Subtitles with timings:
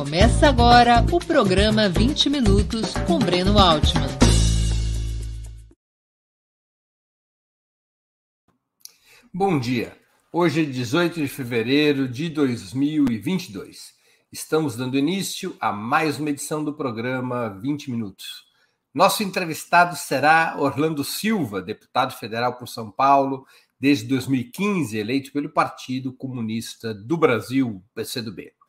[0.00, 4.08] Começa agora o programa 20 Minutos com Breno Altman.
[9.30, 9.94] Bom dia.
[10.32, 13.92] Hoje é 18 de fevereiro de 2022.
[14.32, 18.46] Estamos dando início a mais uma edição do programa 20 Minutos.
[18.94, 23.46] Nosso entrevistado será Orlando Silva, deputado federal por São Paulo,
[23.78, 28.59] desde 2015 eleito pelo Partido Comunista do Brasil, PCdoB.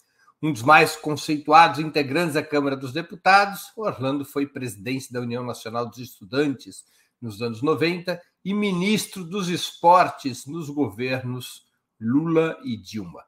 [0.44, 5.88] Um dos mais conceituados integrantes da Câmara dos Deputados, Orlando foi presidente da União Nacional
[5.88, 6.84] dos Estudantes
[7.22, 11.68] nos anos 90 e ministro dos Esportes nos governos
[12.00, 13.24] Lula e Dilma.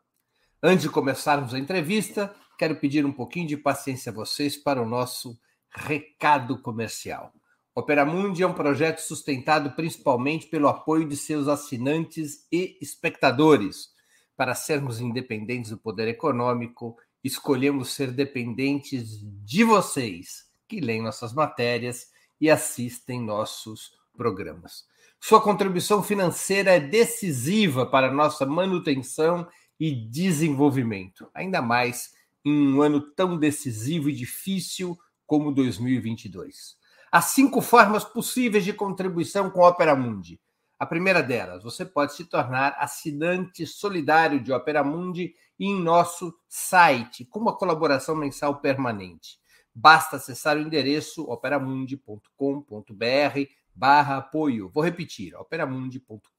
[0.61, 4.89] Antes de começarmos a entrevista, quero pedir um pouquinho de paciência a vocês para o
[4.89, 5.37] nosso
[5.69, 7.31] recado comercial.
[7.75, 13.92] Opera Mundi é um projeto sustentado principalmente pelo apoio de seus assinantes e espectadores.
[14.35, 22.11] Para sermos independentes do poder econômico, escolhemos ser dependentes de vocês, que leem nossas matérias
[22.41, 24.85] e assistem nossos programas.
[25.19, 29.47] Sua contribuição financeira é decisiva para nossa manutenção
[29.79, 36.77] e desenvolvimento, ainda mais em um ano tão decisivo e difícil como 2022.
[37.11, 40.39] Há cinco formas possíveis de contribuição com a Opera Mundi.
[40.79, 47.25] A primeira delas, você pode se tornar assinante solidário de Opera Mundi em nosso site,
[47.25, 49.39] com uma colaboração mensal permanente.
[49.73, 54.69] Basta acessar o endereço operamundi.com.br barra apoio.
[54.69, 56.29] Vou repetir, operamundi.com.br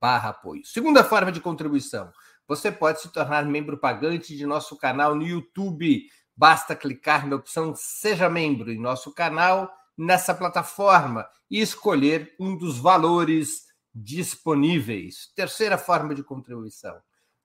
[0.00, 0.64] barra apoio.
[0.66, 2.12] Segunda forma de contribuição,
[2.46, 6.04] você pode se tornar membro pagante de nosso canal no YouTube.
[6.36, 12.78] Basta clicar na opção Seja Membro em nosso canal, nessa plataforma, e escolher um dos
[12.78, 15.32] valores disponíveis.
[15.36, 16.96] Terceira forma de contribuição.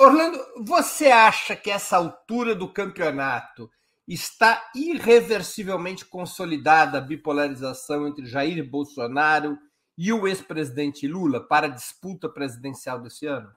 [0.00, 3.68] Orlando, você acha que essa altura do campeonato
[4.06, 9.58] está irreversivelmente consolidada a bipolarização entre Jair Bolsonaro
[9.98, 13.52] e o ex-presidente Lula para a disputa presidencial desse ano?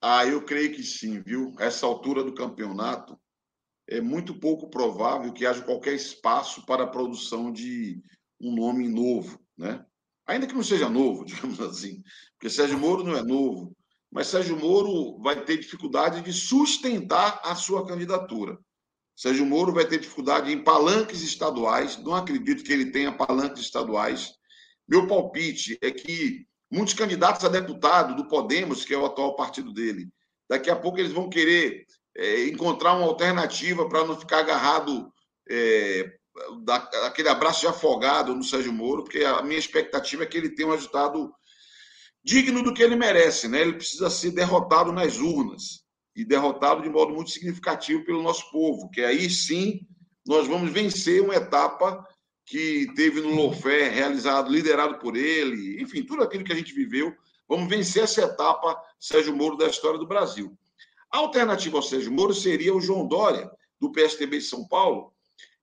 [0.00, 1.54] Ah, eu creio que sim, viu?
[1.58, 3.18] Essa altura do campeonato
[3.86, 8.02] é muito pouco provável que haja qualquer espaço para a produção de
[8.40, 9.84] um nome novo, né?
[10.26, 12.02] Ainda que não seja novo, digamos assim,
[12.32, 13.76] porque Sérgio Moro não é novo,
[14.10, 18.58] mas Sérgio Moro vai ter dificuldade de sustentar a sua candidatura.
[19.14, 24.32] Sérgio Moro vai ter dificuldade em palanques estaduais, não acredito que ele tenha palanques estaduais.
[24.88, 29.72] Meu palpite é que muitos candidatos a deputado do Podemos, que é o atual partido
[29.72, 30.08] dele,
[30.48, 31.84] daqui a pouco eles vão querer
[32.16, 35.12] é, encontrar uma alternativa para não ficar agarrado
[35.48, 36.12] é,
[36.62, 40.68] daquele abraço de afogado no Sérgio Moro, porque a minha expectativa é que ele tenha
[40.68, 41.32] um resultado
[42.22, 43.60] digno do que ele merece, né?
[43.60, 45.84] Ele precisa ser derrotado nas urnas
[46.14, 49.80] e derrotado de modo muito significativo pelo nosso povo, que aí sim
[50.26, 52.06] nós vamos vencer uma etapa
[52.50, 57.16] que teve no Lofé, realizado, liderado por ele, enfim, tudo aquilo que a gente viveu.
[57.48, 60.58] Vamos vencer essa etapa, Sérgio Moro, da história do Brasil.
[61.12, 63.48] A alternativa ao Sérgio Moro seria o João Dória,
[63.80, 65.14] do PSDB de São Paulo.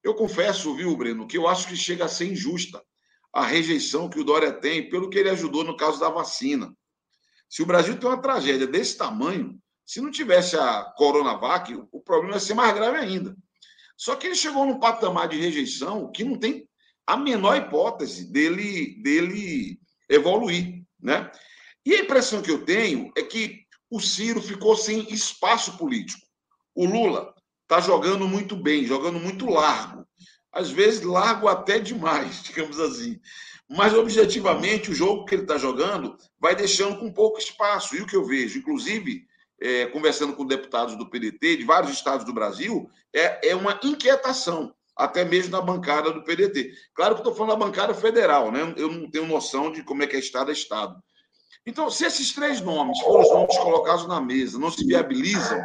[0.01, 2.81] Eu confesso, viu, Breno, que eu acho que chega a ser injusta
[3.33, 6.73] a rejeição que o Dória tem pelo que ele ajudou no caso da vacina.
[7.49, 12.35] Se o Brasil tem uma tragédia desse tamanho, se não tivesse a Coronavac, o problema
[12.35, 13.35] ia ser mais grave ainda.
[13.97, 16.65] Só que ele chegou num patamar de rejeição que não tem
[17.07, 21.31] a menor hipótese dele, dele evoluir, né?
[21.85, 26.27] E a impressão que eu tenho é que o Ciro ficou sem espaço político.
[26.75, 27.33] O Lula
[27.63, 30.05] está jogando muito bem, jogando muito largo.
[30.51, 33.19] Às vezes largo até demais, digamos assim.
[33.69, 37.95] Mas, objetivamente, o jogo que ele está jogando vai deixando com pouco espaço.
[37.95, 39.25] E o que eu vejo, inclusive,
[39.61, 44.73] é, conversando com deputados do PDT, de vários estados do Brasil, é, é uma inquietação,
[44.97, 46.73] até mesmo na bancada do PDT.
[46.93, 48.73] Claro que estou falando da bancada federal, né?
[48.77, 51.01] eu não tenho noção de como é que é estado a estado.
[51.65, 55.61] Então, se esses três nomes forem os nomes colocados na mesa, não se viabilizam,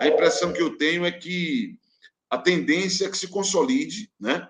[0.00, 1.78] a impressão que eu tenho é que
[2.28, 4.48] a tendência é que se consolide, né?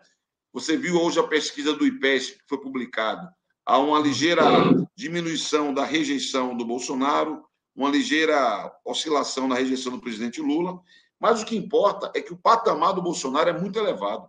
[0.52, 3.28] Você viu hoje a pesquisa do IPESP que foi publicado.
[3.66, 4.42] Há uma ligeira
[4.96, 7.44] diminuição da rejeição do Bolsonaro,
[7.75, 10.81] uma ligeira oscilação na rejeição do presidente Lula,
[11.24, 14.28] mas o que importa é que o patamar do Bolsonaro é muito elevado.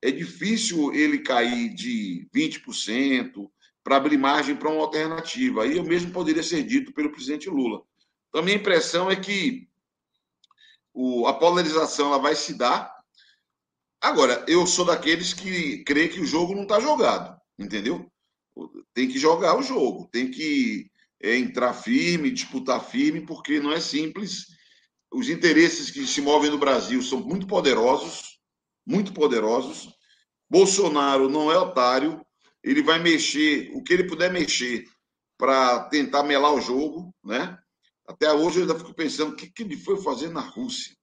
[0.00, 3.50] É difícil ele cair de 20%
[3.82, 5.64] para abrir margem para uma alternativa.
[5.64, 7.82] Aí eu mesmo poderia ser dito pelo presidente Lula.
[8.28, 9.68] Então, a minha impressão é que
[10.94, 12.94] o, a polarização ela vai se dar.
[14.00, 18.08] Agora, eu sou daqueles que crê que o jogo não está jogado, entendeu?
[18.94, 23.80] Tem que jogar o jogo, tem que é, entrar firme, disputar firme, porque não é
[23.80, 24.59] simples.
[25.12, 28.38] Os interesses que se movem no Brasil são muito poderosos,
[28.86, 29.92] muito poderosos.
[30.48, 32.24] Bolsonaro não é otário,
[32.62, 34.84] ele vai mexer o que ele puder mexer
[35.38, 37.58] para tentar melar o jogo, né?
[38.06, 40.94] Até hoje eu ainda fico pensando o que, que ele foi fazer na Rússia,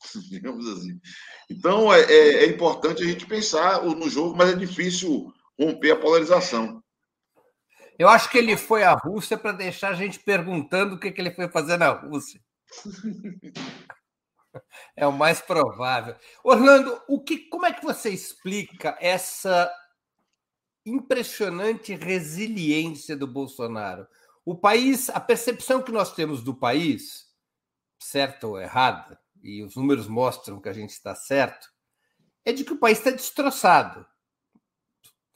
[0.30, 1.00] digamos assim.
[1.50, 5.96] Então é, é, é, importante a gente pensar no jogo, mas é difícil romper a
[5.96, 6.82] polarização.
[7.98, 11.20] Eu acho que ele foi à Rússia para deixar a gente perguntando o que, que
[11.20, 12.40] ele foi fazer na Rússia.
[14.96, 16.16] É o mais provável.
[16.42, 19.72] Orlando, o que, como é que você explica essa
[20.84, 24.06] impressionante resiliência do Bolsonaro?
[24.44, 27.28] O país, a percepção que nós temos do país,
[27.98, 31.68] certa ou errada, e os números mostram que a gente está certo,
[32.44, 34.06] é de que o país está destroçado.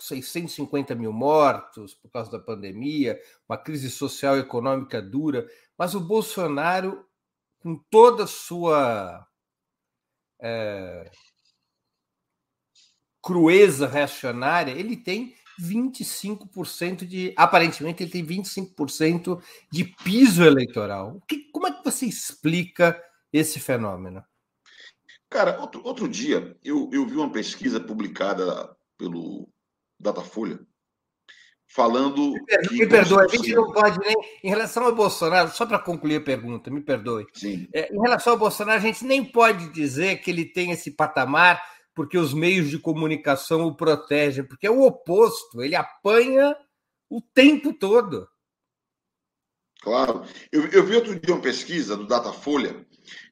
[0.00, 5.46] 650 mil mortos por causa da pandemia, uma crise social e econômica dura,
[5.78, 7.06] mas o Bolsonaro,
[7.64, 9.26] com toda a sua
[10.38, 11.10] é,
[13.22, 17.32] crueza reacionária, ele tem 25% de.
[17.38, 21.22] Aparentemente, ele tem 25% de piso eleitoral.
[21.26, 23.02] Que, como é que você explica
[23.32, 24.22] esse fenômeno?
[25.30, 29.48] Cara, outro, outro dia eu, eu vi uma pesquisa publicada pelo
[29.98, 30.60] Datafolha
[31.66, 32.32] falando.
[32.32, 34.14] Me, perdoe, me perdoe, a gente não pode nem.
[34.42, 37.26] Em relação ao Bolsonaro, só para concluir a pergunta, me perdoe.
[37.32, 37.68] Sim.
[37.72, 41.62] É, em relação ao Bolsonaro, a gente nem pode dizer que ele tem esse patamar
[41.94, 46.56] porque os meios de comunicação o protegem, porque é o oposto, ele apanha
[47.08, 48.28] o tempo todo.
[49.80, 50.24] Claro.
[50.50, 52.84] Eu, eu vi outro dia uma pesquisa do Datafolha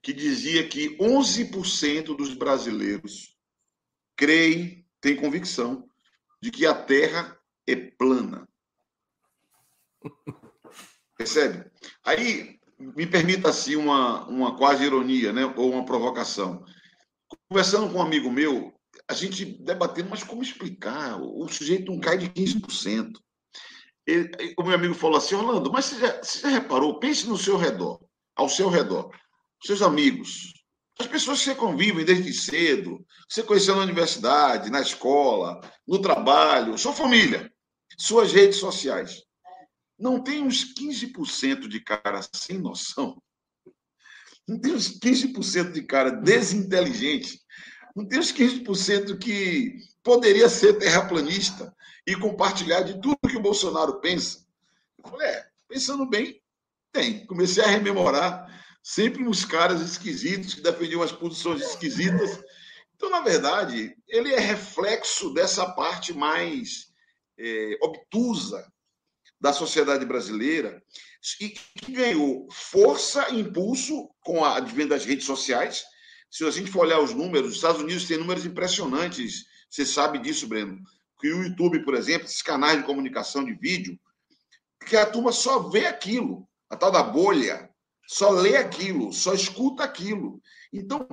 [0.02, 3.34] que dizia que 11% dos brasileiros
[4.16, 5.88] creem, têm convicção
[6.40, 8.48] de que a Terra é plana.
[11.16, 11.70] Percebe?
[12.04, 15.44] Aí, me permita assim uma, uma quase ironia, né?
[15.56, 16.64] ou uma provocação.
[17.48, 18.74] Conversando com um amigo meu,
[19.08, 21.20] a gente debatendo, mas como explicar?
[21.20, 23.12] O sujeito não cai de 15%.
[24.04, 26.98] Ele, o meu amigo falou assim, Orlando, mas você já, você já reparou?
[26.98, 28.00] Pense no seu redor,
[28.34, 29.10] ao seu redor,
[29.64, 30.52] seus amigos,
[30.98, 36.78] as pessoas que você convive desde cedo, você conheceu na universidade, na escola, no trabalho,
[36.78, 37.51] sua família,
[37.98, 39.22] suas redes sociais.
[39.98, 43.20] Não tem uns 15% de cara sem noção
[44.46, 47.40] não tem uns 15% de cara desinteligente.
[47.94, 51.74] Não tem uns 15% que poderia ser terraplanista
[52.06, 54.44] e compartilhar de tudo que o Bolsonaro pensa.
[54.98, 56.40] Eu falei, é, pensando bem,
[56.92, 57.24] tem.
[57.26, 58.46] Comecei a rememorar
[58.82, 62.42] sempre uns caras esquisitos que defendiam umas posições esquisitas.
[62.96, 66.91] Então, na verdade, ele é reflexo dessa parte mais
[67.42, 68.64] é, obtusa
[69.40, 70.80] da sociedade brasileira
[71.40, 75.82] e que ganhou força e impulso com a advento das redes sociais.
[76.30, 79.44] Se a gente for olhar os números, os Estados Unidos têm números impressionantes.
[79.68, 80.80] Você sabe disso, Breno.
[81.20, 83.98] Que o YouTube, por exemplo, esses canais de comunicação de vídeo,
[84.86, 87.68] que a turma só vê aquilo, a tal da bolha,
[88.06, 90.40] só lê aquilo, só escuta aquilo.
[90.72, 91.06] Então,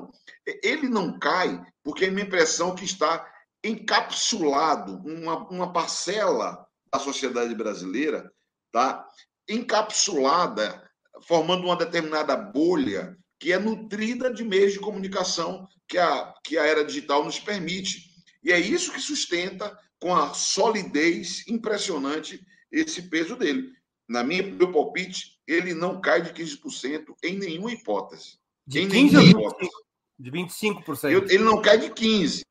[0.64, 3.26] ele não cai, porque é minha impressão que está
[3.64, 8.32] encapsulado uma, uma parcela da sociedade brasileira
[8.72, 9.06] tá?
[9.48, 10.90] encapsulada,
[11.28, 16.66] formando uma determinada bolha que é nutrida de meios de comunicação que a, que a
[16.66, 18.10] era digital nos permite.
[18.44, 23.72] E é isso que sustenta com a solidez impressionante esse peso dele.
[24.08, 28.38] Na minha meu palpite, ele não cai de 15% em nenhuma hipótese.
[28.68, 29.72] De em 15 nenhuma hipótese.
[30.18, 31.12] De 25%.
[31.12, 32.42] Eu, ele não cai de 15%.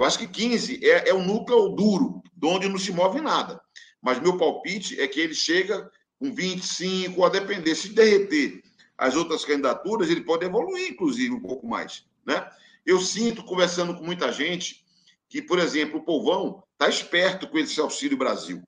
[0.00, 3.60] Eu acho que 15 é, é o núcleo duro, de onde não se move nada.
[4.00, 7.74] Mas meu palpite é que ele chega com 25, a depender.
[7.74, 8.62] Se derreter
[8.96, 12.06] as outras candidaturas, ele pode evoluir, inclusive, um pouco mais.
[12.24, 12.50] Né?
[12.86, 14.82] Eu sinto, conversando com muita gente,
[15.28, 18.62] que, por exemplo, o povão está esperto com esse Auxílio Brasil.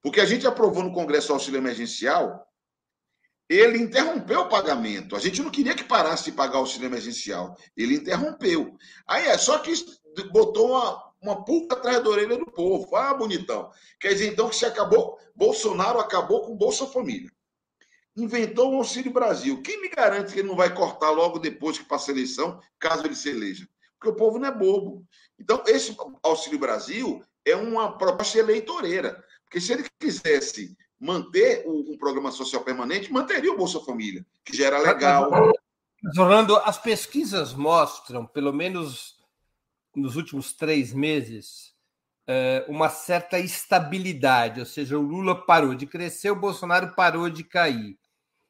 [0.00, 2.46] Porque a gente aprovou no Congresso o auxílio emergencial,
[3.48, 5.16] ele interrompeu o pagamento.
[5.16, 7.56] A gente não queria que parasse de pagar o auxílio emergencial.
[7.76, 8.76] Ele interrompeu.
[9.06, 9.72] Aí é só que
[10.30, 12.94] botou uma, uma pulga atrás da orelha do povo.
[12.96, 13.70] Ah, bonitão.
[14.00, 17.30] Quer dizer, então, que se acabou, Bolsonaro acabou com Bolsa Família.
[18.16, 19.62] Inventou o Auxílio Brasil.
[19.62, 23.06] Quem me garante que ele não vai cortar logo depois que passa a eleição, caso
[23.06, 23.66] ele se eleja?
[23.98, 25.06] Porque o povo não é bobo.
[25.38, 29.24] Então, esse Auxílio Brasil é uma proposta eleitoreira.
[29.44, 34.66] Porque se ele quisesse manter um programa social permanente, manteria o Bolsa Família, que já
[34.66, 35.30] era legal.
[36.18, 39.21] Orlando, as pesquisas mostram, pelo menos
[39.94, 41.72] nos últimos três meses,
[42.26, 47.44] é, uma certa estabilidade, ou seja, o Lula parou de crescer, o Bolsonaro parou de
[47.44, 47.98] cair.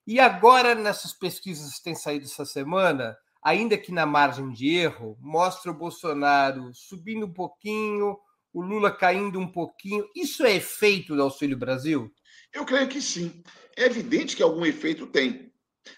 [0.07, 5.17] E agora, nessas pesquisas que têm saído essa semana, ainda que na margem de erro,
[5.21, 8.17] mostra o Bolsonaro subindo um pouquinho,
[8.53, 10.07] o Lula caindo um pouquinho.
[10.15, 12.13] Isso é efeito do Auxílio Brasil?
[12.53, 13.43] Eu creio que sim.
[13.77, 15.53] É evidente que algum efeito tem,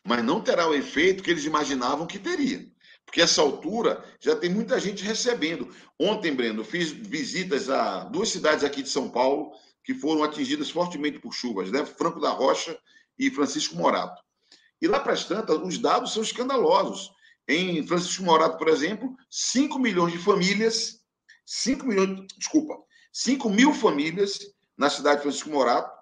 [0.05, 2.74] mas não terá o efeito que eles imaginavam que teria.
[3.05, 5.75] Porque essa altura já tem muita gente recebendo.
[5.99, 9.53] Ontem, Breno, fiz visitas a duas cidades aqui de São Paulo
[9.85, 11.85] que foram atingidas fortemente por chuvas, né?
[11.85, 12.77] Franco da Rocha
[13.19, 14.23] e Francisco Morato.
[14.81, 17.13] E lá para as tantas, os dados são escandalosos.
[17.47, 21.01] Em Francisco Morato, por exemplo, 5 milhões de famílias,
[21.45, 22.79] 5 milhões, desculpa,
[23.13, 24.39] 5 mil famílias
[24.77, 25.93] na cidade de Francisco Morato,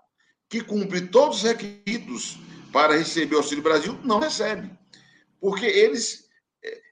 [0.49, 2.39] que cumprem todos os requisitos
[2.73, 4.71] para receber o Auxílio Brasil, não recebem.
[5.41, 6.29] Porque eles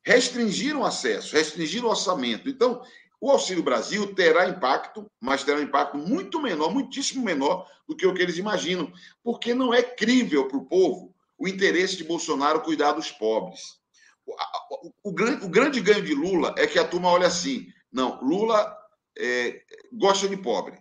[0.04, 2.48] restringiram o acesso, restringiram o orçamento.
[2.48, 2.82] Então,
[3.20, 8.06] o Auxílio Brasil terá impacto, mas terá um impacto muito menor, muitíssimo menor do que
[8.06, 8.90] o que eles imaginam,
[9.22, 13.80] porque não é crível para o povo o interesse de Bolsonaro cuidar dos pobres.
[14.26, 18.20] O, o, o, o, grande, ganho de Lula é que a turma olha assim: não,
[18.22, 18.76] Lula
[19.18, 19.62] é,
[19.92, 20.78] gosta de pobre.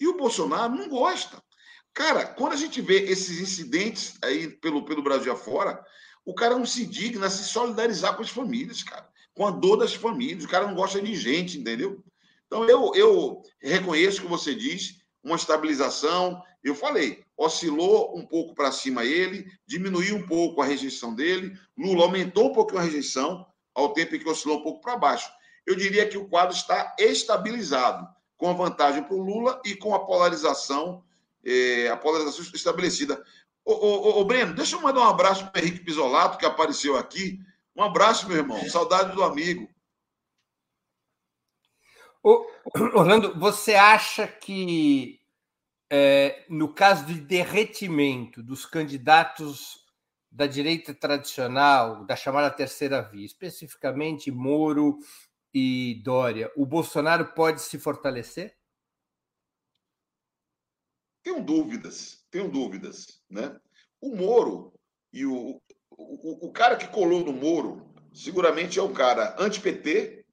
[0.00, 1.42] E o Bolsonaro não gosta.
[1.92, 5.84] Cara, quando a gente vê esses incidentes aí pelo, pelo Brasil afora,
[6.28, 9.78] o cara não se digna a se solidarizar com as famílias, cara, com a dor
[9.78, 10.44] das famílias.
[10.44, 12.04] O cara não gosta de gente, entendeu?
[12.46, 16.42] Então, eu, eu reconheço que você diz uma estabilização.
[16.62, 21.58] Eu falei, oscilou um pouco para cima ele, diminuiu um pouco a rejeição dele.
[21.78, 25.30] Lula aumentou um pouquinho a rejeição, ao tempo em que oscilou um pouco para baixo.
[25.64, 28.06] Eu diria que o quadro está estabilizado,
[28.36, 31.02] com a vantagem para o Lula e com a polarização,
[31.42, 33.24] eh, a polarização estabelecida.
[33.68, 36.96] Ô, ô, ô, Breno, deixa eu mandar um abraço para o Henrique Pisolato, que apareceu
[36.96, 37.38] aqui.
[37.76, 38.58] Um abraço, meu irmão.
[38.66, 39.68] Saudade do amigo.
[42.22, 42.46] Ô,
[42.94, 45.20] Orlando, você acha que,
[45.90, 49.84] é, no caso de derretimento dos candidatos
[50.32, 54.98] da direita tradicional, da chamada terceira via, especificamente Moro
[55.52, 58.56] e Dória, o Bolsonaro pode se fortalecer?
[61.22, 63.20] Tenho dúvidas, tenho dúvidas.
[63.28, 63.58] Né?
[64.00, 64.72] O Moro
[65.12, 70.24] e o, o, o cara que colou no Moro seguramente é um cara anti-PT,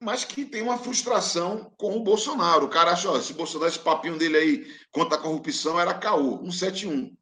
[0.00, 2.66] mas que tem uma frustração com o Bolsonaro.
[2.66, 6.38] O cara acha, ó, esse Bolsonaro, esse papinho dele aí contra a corrupção era caô,
[6.38, 7.16] 171.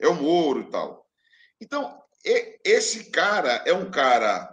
[0.00, 1.06] É o Moro e tal.
[1.60, 2.02] Então,
[2.64, 4.50] esse cara é um cara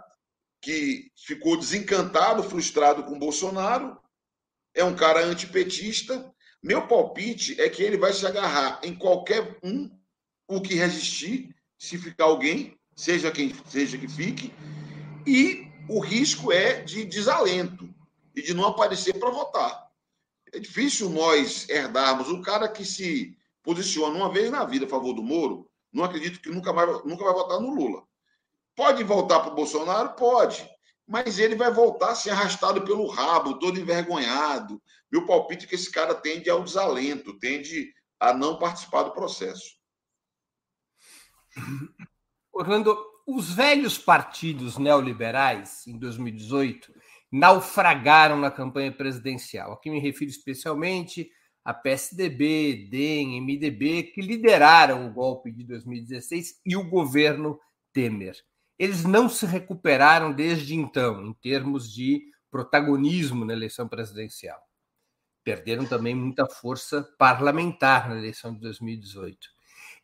[0.60, 4.00] que ficou desencantado, frustrado com o Bolsonaro,
[4.74, 6.31] é um cara antipetista,
[6.62, 9.90] meu palpite é que ele vai se agarrar em qualquer um
[10.46, 14.52] o que resistir, se ficar alguém, seja quem seja que fique,
[15.26, 17.92] e o risco é de desalento
[18.36, 19.90] e de não aparecer para votar.
[20.52, 25.14] É difícil nós herdarmos o cara que se posiciona uma vez na vida a favor
[25.14, 28.04] do Moro, não acredito que nunca, mais, nunca vai votar no Lula.
[28.76, 30.14] Pode voltar para o Bolsonaro?
[30.14, 30.68] Pode
[31.06, 34.80] mas ele vai voltar assim, arrastado pelo rabo, todo envergonhado.
[35.12, 39.76] Meu palpite é que esse cara tende ao desalento, tende a não participar do processo.
[42.50, 46.94] Orlando, os velhos partidos neoliberais, em 2018,
[47.30, 49.72] naufragaram na campanha presidencial.
[49.72, 51.30] Aqui me refiro especialmente
[51.62, 57.60] a PSDB, DEM, MDB, que lideraram o golpe de 2016 e o governo
[57.92, 58.36] Temer.
[58.78, 64.71] Eles não se recuperaram desde então, em termos de protagonismo na eleição presidencial.
[65.44, 69.48] Perderam também muita força parlamentar na eleição de 2018.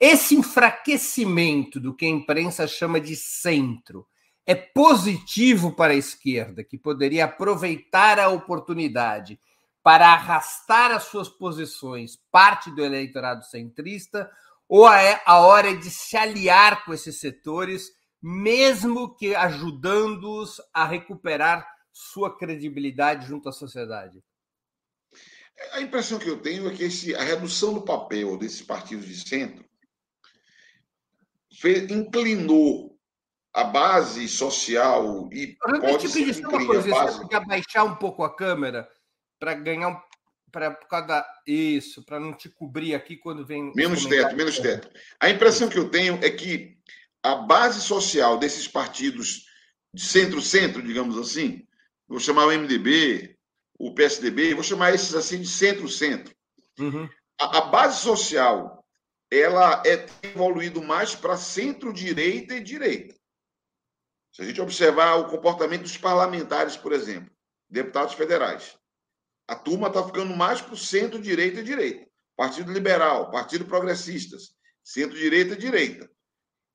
[0.00, 4.06] Esse enfraquecimento do que a imprensa chama de centro
[4.46, 9.38] é positivo para a esquerda, que poderia aproveitar a oportunidade
[9.82, 14.30] para arrastar as suas posições parte do eleitorado centrista,
[14.68, 17.90] ou é a hora de se aliar com esses setores,
[18.22, 24.22] mesmo que ajudando-os a recuperar sua credibilidade junto à sociedade?
[25.72, 29.28] A impressão que eu tenho é que esse, a redução do papel desses partidos de
[29.28, 29.64] centro
[31.60, 32.96] fez, inclinou
[33.52, 37.18] a base social e eu pode te pedir uma coisa, base...
[37.18, 38.88] você abaixar um pouco a câmera
[39.38, 40.08] para ganhar um
[40.50, 44.58] para por causa da, isso, para não te cobrir aqui quando vem menos teto, menos
[44.58, 44.90] teto.
[45.20, 46.78] A impressão que eu tenho é que
[47.22, 49.46] a base social desses partidos
[49.92, 51.66] de centro-centro, digamos assim,
[52.06, 53.37] vou chamar o MDB,
[53.78, 56.34] o PSDB, vou chamar esses assim de centro-centro.
[56.78, 57.08] Uhum.
[57.40, 58.84] A, a, base social
[59.30, 63.14] ela é evoluído mais para centro-direita e direita.
[64.32, 67.30] Se a gente observar o comportamento dos parlamentares, por exemplo,
[67.68, 68.76] deputados federais,
[69.46, 72.08] a turma está ficando mais para o centro-direita e direita.
[72.36, 76.10] Partido Liberal, Partido Progressistas, centro-direita e direita.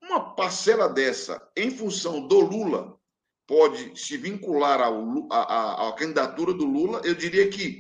[0.02, 3.00] Uma parcela dessa, em função do Lula,
[3.48, 7.02] pode se vincular à candidatura do Lula.
[7.04, 7.80] Eu diria que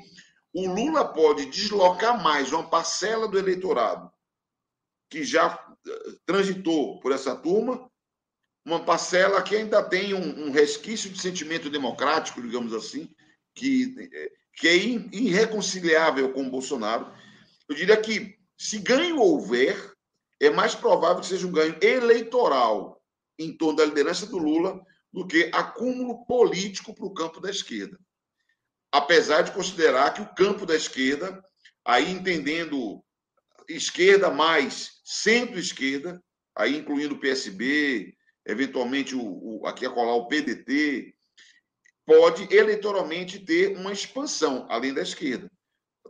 [0.53, 4.11] o Lula pode deslocar mais uma parcela do eleitorado
[5.09, 7.89] que já eh, transitou por essa turma,
[8.65, 13.13] uma parcela que ainda tem um, um resquício de sentimento democrático, digamos assim,
[13.53, 17.11] que eh, que é irreconciliável com o Bolsonaro.
[17.67, 19.93] Eu diria que, se ganho houver,
[20.39, 23.01] é mais provável que seja um ganho eleitoral
[23.39, 27.99] em torno da liderança do Lula do que acúmulo político para o campo da esquerda.
[28.91, 31.43] Apesar de considerar que o campo da esquerda,
[31.85, 33.03] aí entendendo
[33.69, 36.21] esquerda mais centro-esquerda,
[36.55, 39.21] aí incluindo o PSB, eventualmente o,
[39.61, 41.13] o aqui a colar o PDT,
[42.05, 45.49] pode eleitoralmente ter uma expansão além da esquerda.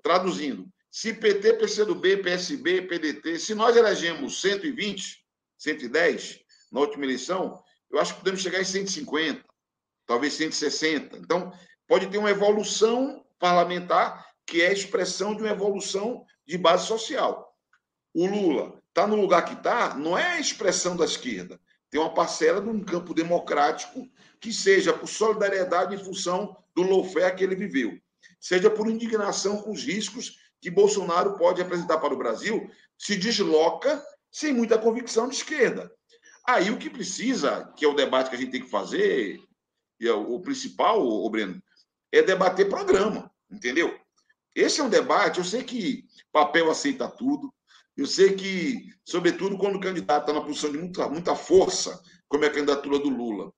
[0.02, 5.24] Traduzindo, se PT, PCdoB, PSB, PDT, se nós elegemos 120,
[5.58, 6.39] 110
[6.72, 9.45] na última eleição, eu acho que podemos chegar em 150,
[10.08, 11.17] talvez 160.
[11.17, 11.53] Então,
[11.88, 17.56] pode ter uma evolução parlamentar que é a expressão de uma evolução de base social.
[18.12, 21.60] O Lula está no lugar que está, não é a expressão da esquerda.
[21.89, 24.10] Tem uma parcela de um campo democrático
[24.41, 27.97] que seja por solidariedade em função do lawfare que ele viveu,
[28.39, 34.03] seja por indignação com os riscos que Bolsonaro pode apresentar para o Brasil, se desloca
[34.32, 35.91] sem muita convicção de esquerda.
[36.45, 39.41] Aí o que precisa, que é o debate que a gente tem que fazer,
[39.99, 41.62] e é o principal, o Breno,
[42.12, 43.97] é debater programa, entendeu?
[44.53, 47.53] Esse é um debate, eu sei que papel aceita tudo,
[47.95, 52.43] eu sei que, sobretudo quando o candidato está na posição de muita, muita força, como
[52.43, 53.53] é a candidatura do Lula,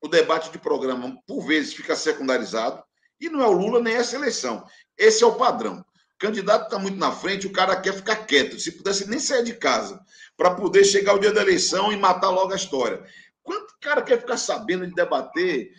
[0.00, 2.82] o debate de programa, por vezes, fica secundarizado,
[3.20, 4.64] e não é o Lula nem essa eleição.
[4.96, 5.84] Esse é o padrão.
[6.18, 8.58] Candidato está muito na frente, o cara quer ficar quieto.
[8.58, 10.04] Se pudesse nem sair de casa
[10.36, 13.02] para poder chegar o dia da eleição e matar logo a história.
[13.42, 15.72] Quanto cara quer ficar sabendo de debater,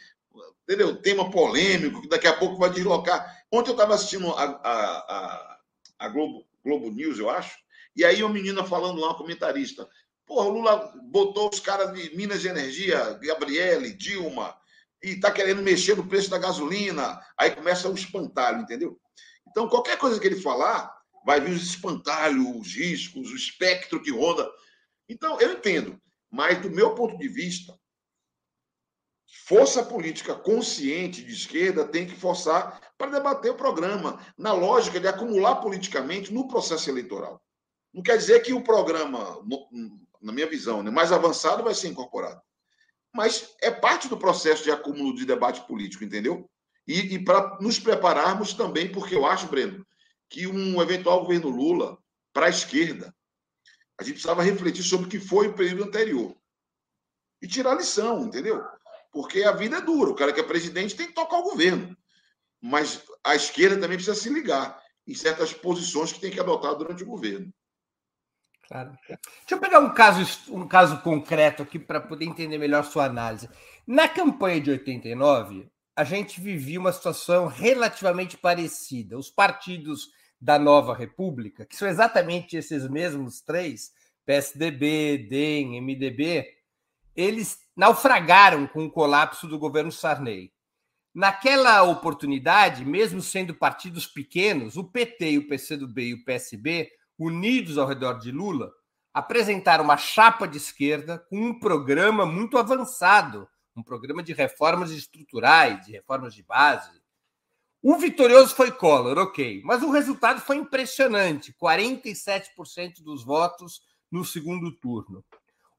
[0.63, 0.95] entendeu?
[0.95, 3.43] Tema polêmico, que daqui a pouco vai deslocar.
[3.51, 5.57] Ontem eu estava assistindo a, a,
[5.99, 7.57] a, Globo, Globo News, eu acho,
[7.95, 9.87] e aí uma menina falando lá, uma comentarista,
[10.29, 14.55] Porra, o Lula botou os caras de Minas de Energia, Gabriele, Dilma,
[15.01, 17.19] e está querendo mexer no preço da gasolina.
[17.35, 18.99] Aí começa o espantalho, entendeu?
[19.47, 24.11] Então, qualquer coisa que ele falar, vai vir os espantalhos, os riscos, o espectro que
[24.11, 24.49] ronda.
[25.07, 25.99] Então, eu entendo.
[26.31, 27.77] Mas, do meu ponto de vista,
[29.45, 35.07] força política consciente de esquerda tem que forçar para debater o programa, na lógica de
[35.07, 37.41] acumular politicamente no processo eleitoral.
[37.93, 39.41] Não quer dizer que o programa
[40.21, 42.41] na minha visão, né, mais avançado vai ser incorporado.
[43.13, 46.49] Mas é parte do processo de acúmulo de debate político, entendeu?
[46.89, 49.85] E, e para nos prepararmos também, porque eu acho, Breno,
[50.27, 51.99] que um eventual governo Lula,
[52.33, 53.15] para a esquerda,
[53.99, 56.35] a gente precisava refletir sobre o que foi o período anterior.
[57.39, 58.65] E tirar lição, entendeu?
[59.11, 60.09] Porque a vida é dura.
[60.09, 61.95] O cara que é presidente tem que tocar o governo.
[62.59, 67.03] Mas a esquerda também precisa se ligar em certas posições que tem que adotar durante
[67.03, 67.53] o governo.
[68.67, 68.97] Claro.
[69.07, 69.21] Deixa
[69.51, 73.47] eu pegar um caso, um caso concreto aqui para poder entender melhor sua análise.
[73.85, 79.17] Na campanha de 89, a gente vivia uma situação relativamente parecida.
[79.17, 80.09] Os partidos
[80.39, 83.91] da nova República, que são exatamente esses mesmos três,
[84.25, 86.47] PSDB, DEM, MDB,
[87.13, 90.53] eles naufragaram com o colapso do governo Sarney.
[91.13, 97.85] Naquela oportunidade, mesmo sendo partidos pequenos, o PT, o PCdoB e o PSB, unidos ao
[97.85, 98.71] redor de Lula,
[99.13, 105.85] apresentaram uma chapa de esquerda com um programa muito avançado, um programa de reformas estruturais,
[105.85, 106.91] de reformas de base.
[107.81, 114.71] O vitorioso foi Collor, ok, mas o resultado foi impressionante: 47% dos votos no segundo
[114.71, 115.23] turno.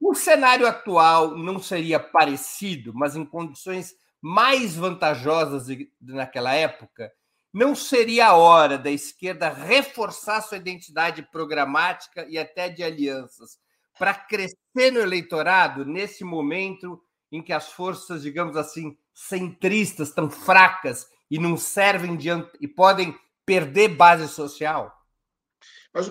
[0.01, 5.67] O cenário atual não seria parecido, mas em condições mais vantajosas
[6.01, 7.13] naquela época,
[7.53, 13.59] não seria a hora da esquerda reforçar sua identidade programática e até de alianças
[13.99, 21.09] para crescer no eleitorado nesse momento em que as forças, digamos assim, centristas estão fracas
[21.31, 22.29] e não servem de
[22.61, 23.17] e podem
[23.47, 24.97] perder base social?
[25.93, 26.11] Mas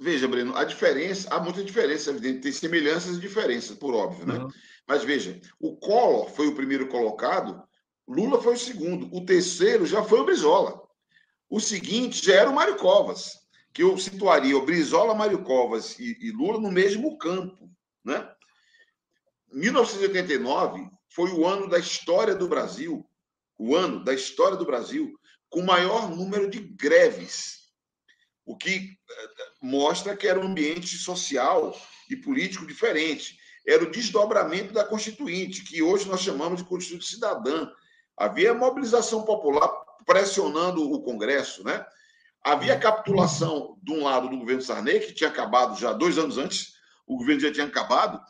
[0.00, 4.38] veja, Breno, a diferença, há muita diferença, evidente, tem semelhanças e diferenças, por óbvio, né?
[4.38, 4.48] Uhum.
[4.86, 7.62] Mas veja, o Collor foi o primeiro colocado,
[8.06, 10.82] Lula foi o segundo, o terceiro já foi o Brizola.
[11.48, 13.38] O seguinte já era o Mário Covas,
[13.72, 17.70] que eu situaria o Brizola, Mário Covas e, e Lula no mesmo campo,
[18.04, 18.28] né?
[19.52, 23.06] 1989 foi o ano da história do Brasil,
[23.58, 27.68] o ano da história do Brasil com o maior número de greves,
[28.44, 28.76] o que
[29.10, 29.28] eh,
[29.60, 31.76] mostra que era um ambiente social
[32.08, 37.70] e político diferente era o desdobramento da Constituinte, que hoje nós chamamos de Constituinte Cidadã.
[38.16, 39.68] Havia mobilização popular
[40.04, 41.84] pressionando o Congresso, né?
[42.42, 46.74] Havia capitulação, de um lado, do governo Sarney, que tinha acabado já dois anos antes,
[47.06, 48.20] o governo já tinha acabado,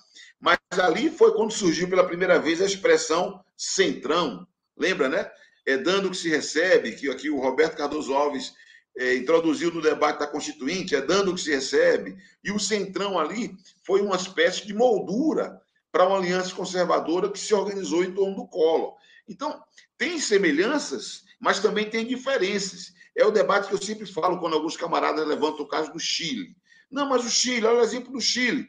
[0.43, 4.45] mas ali foi quando surgiu pela primeira vez a expressão centrão.
[4.77, 5.31] Lembra, né?
[5.65, 8.53] É dando o que se recebe, que aqui o Roberto Cardoso Alves
[8.99, 13.21] é, introduziu no debate da Constituinte, é dando o que se recebe, e o Centrão
[13.21, 13.55] ali
[13.87, 15.61] foi uma espécie de moldura
[15.93, 18.97] para uma aliança conservadora que se organizou em torno do Collor.
[19.29, 19.63] Então,
[19.97, 22.93] tem semelhanças, mas também tem diferenças.
[23.17, 26.57] É o debate que eu sempre falo quando alguns camaradas levantam o caso do Chile.
[26.91, 28.69] Não, mas o Chile, olha o exemplo do Chile.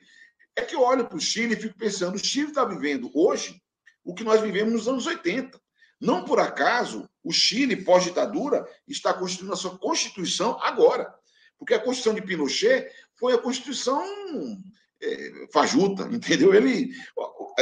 [0.56, 3.62] É que eu olho para o Chile e fico pensando, o Chile está vivendo hoje
[4.04, 5.60] o que nós vivemos nos anos 80.
[6.00, 11.13] Não por acaso, o Chile, pós-ditadura, está constituindo a sua Constituição agora.
[11.58, 14.04] Porque a Constituição de Pinochet foi a Constituição
[15.02, 16.54] é, fajuta, entendeu?
[16.54, 16.94] Ele,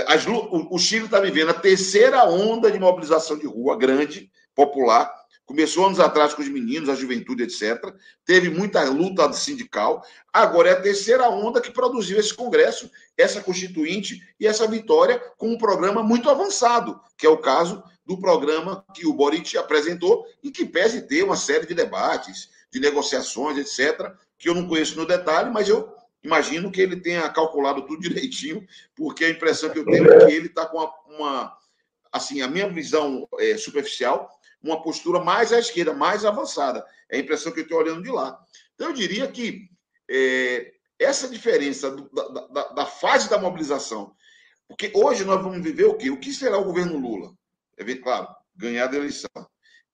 [0.07, 5.13] as, o, o Chile está vivendo a terceira onda de mobilização de rua grande, popular.
[5.45, 7.93] Começou anos atrás com os meninos, a juventude, etc.
[8.25, 10.03] Teve muita luta sindical.
[10.31, 15.49] Agora é a terceira onda que produziu esse Congresso, essa Constituinte e essa vitória com
[15.49, 20.51] um programa muito avançado, que é o caso do programa que o Boric apresentou e
[20.51, 25.05] que pese ter uma série de debates, de negociações, etc., que eu não conheço no
[25.05, 29.85] detalhe, mas eu imagino que ele tenha calculado tudo direitinho, porque a impressão que eu
[29.85, 31.57] tenho é que ele está com uma, uma,
[32.11, 34.29] assim, a minha visão é, superficial,
[34.61, 36.85] uma postura mais à esquerda, mais avançada.
[37.09, 38.39] É a impressão que eu estou olhando de lá.
[38.75, 39.69] Então, eu diria que
[40.09, 44.15] é, essa diferença do, da, da, da, fase da mobilização,
[44.67, 46.09] porque hoje nós vamos viver o quê?
[46.09, 47.33] O que será o governo Lula?
[47.77, 49.29] é claro, ganhar a eleição.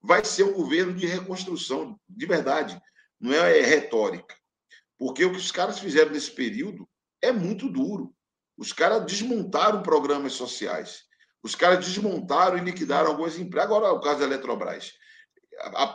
[0.01, 2.79] Vai ser um governo de reconstrução, de verdade,
[3.19, 4.35] não é, é retórica.
[4.97, 6.87] Porque o que os caras fizeram nesse período
[7.21, 8.13] é muito duro.
[8.57, 11.06] Os caras desmontaram programas sociais.
[11.47, 13.71] Os caras desmontaram e liquidaram algumas empresas.
[13.71, 14.91] Agora, o caso da Eletrobras.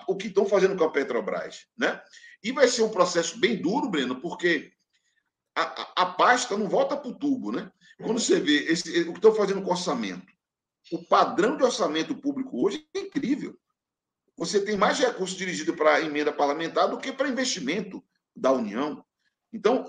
[0.09, 2.03] O que estão fazendo com a Petrobras, né?
[2.43, 4.73] E vai ser um processo bem duro, Breno, porque
[5.55, 7.71] a, a, a pasta não volta para o tubo, né?
[7.99, 10.33] Quando você vê esse, o que estão fazendo com orçamento,
[10.91, 13.55] o padrão de orçamento público hoje é incrível.
[14.39, 18.03] Você tem mais recursos dirigidos para emenda parlamentar do que para investimento
[18.35, 19.05] da União.
[19.53, 19.85] Então,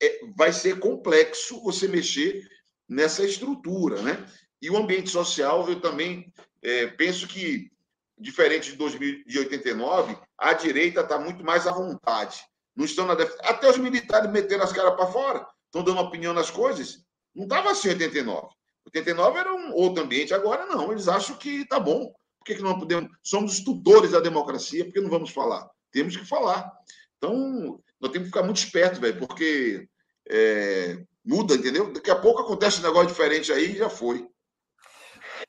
[0.00, 2.48] é, vai ser complexo você mexer
[2.88, 4.24] nessa estrutura, né?
[4.60, 7.70] E o ambiente social, eu também é, penso que,
[8.18, 12.42] diferente de 2089, a direita está muito mais à vontade.
[12.76, 13.34] Não estão na def...
[13.42, 17.04] Até os militares meteram as caras para fora, estão dando opinião nas coisas.
[17.34, 18.48] Não estava assim em 89.
[18.86, 20.90] 89 era um outro ambiente, agora não.
[20.92, 22.12] Eles acham que tá bom.
[22.38, 23.10] Por que, que não podemos?
[23.22, 25.68] Somos os tutores da democracia, por que não vamos falar?
[25.92, 26.70] Temos que falar.
[27.18, 29.86] Então, nós temos que ficar muito espertos, velho, porque
[30.28, 31.92] é, muda, entendeu?
[31.92, 34.26] Daqui a pouco acontece um negócio diferente aí e já foi.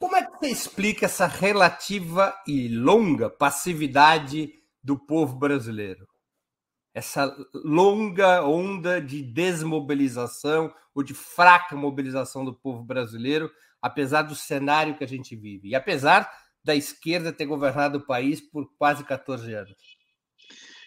[0.02, 4.52] Como é que você explica essa relativa e longa passividade
[4.84, 6.12] do povo brasileiro?
[6.94, 13.50] essa longa onda de desmobilização ou de fraca mobilização do povo brasileiro,
[13.82, 16.30] apesar do cenário que a gente vive, e apesar
[16.64, 19.98] da esquerda ter governado o país por quase 14 anos.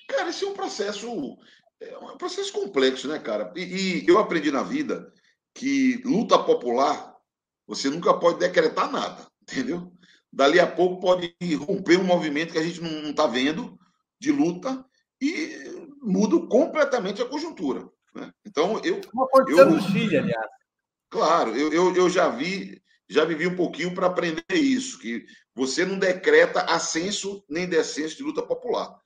[0.08, 1.38] Cara, esse é um processo,
[1.80, 3.52] é um processo complexo, né, cara?
[3.56, 5.12] E, e eu aprendi na vida
[5.54, 7.13] que luta popular,
[7.66, 9.92] você nunca pode decretar nada, entendeu?
[10.32, 11.34] Dali a pouco pode
[11.66, 13.78] romper um movimento que a gente não está vendo
[14.20, 14.84] de luta
[15.20, 17.88] e muda completamente a conjuntura.
[18.14, 18.32] Né?
[18.44, 19.00] Então, eu.
[19.10, 20.46] Como aconteceu no Chile, aliás.
[21.08, 25.24] Claro, eu, eu, eu já vi, já vivi um pouquinho para aprender isso, que
[25.54, 28.98] você não decreta ascenso nem descenso de luta popular.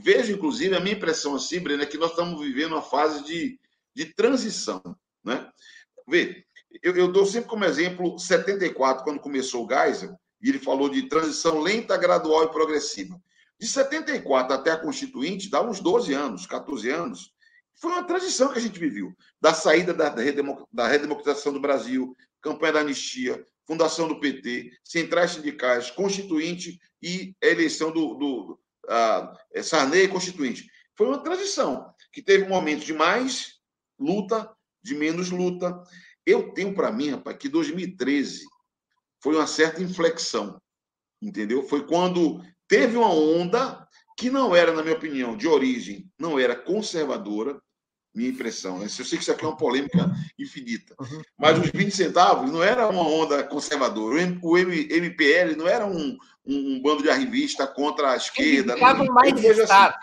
[0.00, 3.58] Vejo, inclusive, a minha impressão assim, Breno, é que nós estamos vivendo uma fase de,
[3.94, 4.80] de transição.
[5.24, 5.50] Né?
[6.06, 6.44] Vê,
[6.82, 11.08] eu, eu dou sempre como exemplo 74, quando começou o Geisel, e ele falou de
[11.08, 13.20] transição lenta, gradual e progressiva.
[13.58, 17.32] De 74 até a Constituinte, dá uns 12 anos, 14 anos,
[17.74, 19.12] foi uma transição que a gente viveu.
[19.40, 25.90] Da saída da, da redemocratização do Brasil, campanha da anistia, fundação do PT, centrais sindicais,
[25.90, 30.68] constituinte e eleição do, do uh, Sarney constituinte.
[30.96, 33.58] Foi uma transição que teve momentos de mais
[33.98, 34.50] luta,
[34.82, 35.80] de menos luta.
[36.28, 38.44] Eu tenho para mim, rapaz, que 2013
[39.22, 40.60] foi uma certa inflexão,
[41.22, 41.62] entendeu?
[41.62, 46.54] Foi quando teve uma onda que não era, na minha opinião, de origem, não era
[46.54, 47.58] conservadora,
[48.14, 48.78] minha impressão.
[48.78, 48.84] Né?
[48.84, 51.22] Eu sei que isso aqui é uma polêmica infinita, uhum.
[51.38, 54.38] mas os 20 centavos não era uma onda conservadora.
[54.42, 56.14] O MPL não era um,
[56.44, 58.74] um, um bando de arrivista contra a esquerda.
[58.74, 59.94] Não, mais assim.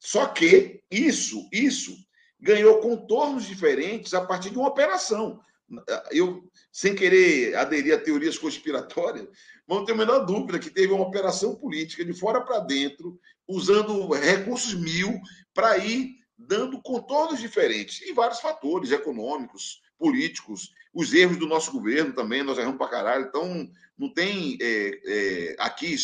[0.00, 1.96] Só que isso, isso
[2.42, 5.40] ganhou contornos diferentes a partir de uma operação.
[6.10, 9.28] Eu, sem querer aderir a teorias conspiratórias,
[9.66, 14.12] não tenho a menor dúvida que teve uma operação política de fora para dentro, usando
[14.12, 15.18] recursos mil
[15.54, 22.12] para ir dando contornos diferentes e vários fatores econômicos, políticos, os erros do nosso governo
[22.12, 23.26] também, nós erramos para caralho.
[23.26, 25.94] Então, não tem é, é, aqui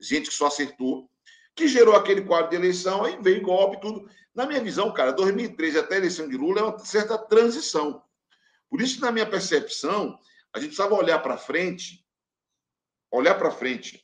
[0.00, 1.08] gente que só acertou,
[1.54, 4.08] que gerou aquele quadro de eleição, aí veio golpe, tudo.
[4.34, 8.02] Na minha visão, cara, 2013 até a eleição de Lula é uma certa transição.
[8.70, 10.18] Por isso, na minha percepção,
[10.54, 12.04] a gente precisava olhar para frente,
[13.10, 14.02] olhar para frente,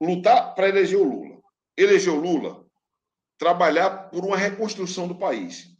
[0.00, 1.42] lutar para eleger o Lula.
[1.76, 2.66] Eleger o Lula,
[3.38, 5.74] trabalhar por uma reconstrução do país.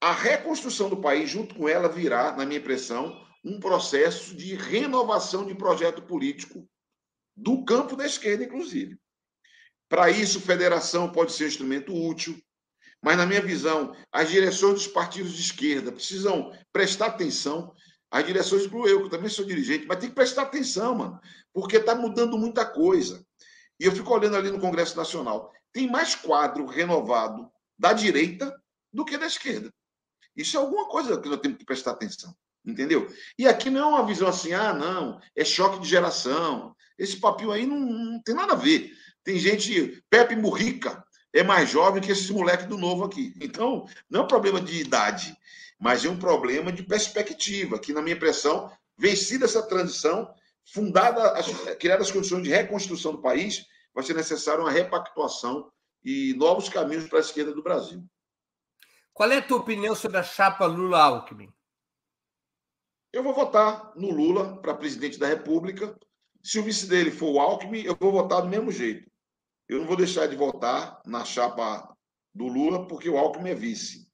[0.00, 5.44] A reconstrução do país, junto com ela, virá, na minha impressão, um processo de renovação
[5.44, 6.68] de projeto político
[7.36, 8.98] do campo da esquerda, inclusive.
[9.92, 12.42] Para isso, federação pode ser um instrumento útil,
[13.02, 17.74] mas, na minha visão, as direções dos partidos de esquerda precisam prestar atenção.
[18.10, 21.20] As direções, do eu, que também sou dirigente, mas tem que prestar atenção, mano,
[21.52, 23.22] porque está mudando muita coisa.
[23.78, 28.50] E eu fico olhando ali no Congresso Nacional tem mais quadro renovado da direita
[28.90, 29.70] do que da esquerda.
[30.34, 33.14] Isso é alguma coisa que nós temos que prestar atenção, entendeu?
[33.38, 36.74] E aqui não é uma visão assim, ah, não, é choque de geração.
[36.98, 38.90] Esse papinho aí não, não tem nada a ver.
[39.24, 43.34] Tem gente, Pepe Murrica é mais jovem que esses moleques do novo aqui.
[43.40, 45.36] Então, não é um problema de idade,
[45.80, 50.32] mas é um problema de perspectiva, que, na minha impressão, vencida essa transição,
[50.64, 51.34] fundada,
[51.78, 55.70] criadas as condições de reconstrução do país, vai ser necessária uma repactuação
[56.04, 58.04] e novos caminhos para a esquerda do Brasil.
[59.12, 61.52] Qual é a tua opinião sobre a chapa Lula-Alckmin?
[63.12, 65.94] Eu vou votar no Lula para presidente da República.
[66.42, 69.11] Se o vice dele for o Alckmin, eu vou votar do mesmo jeito.
[69.68, 71.96] Eu não vou deixar de votar na chapa
[72.34, 74.08] do Lula, porque o Alckmin é vice.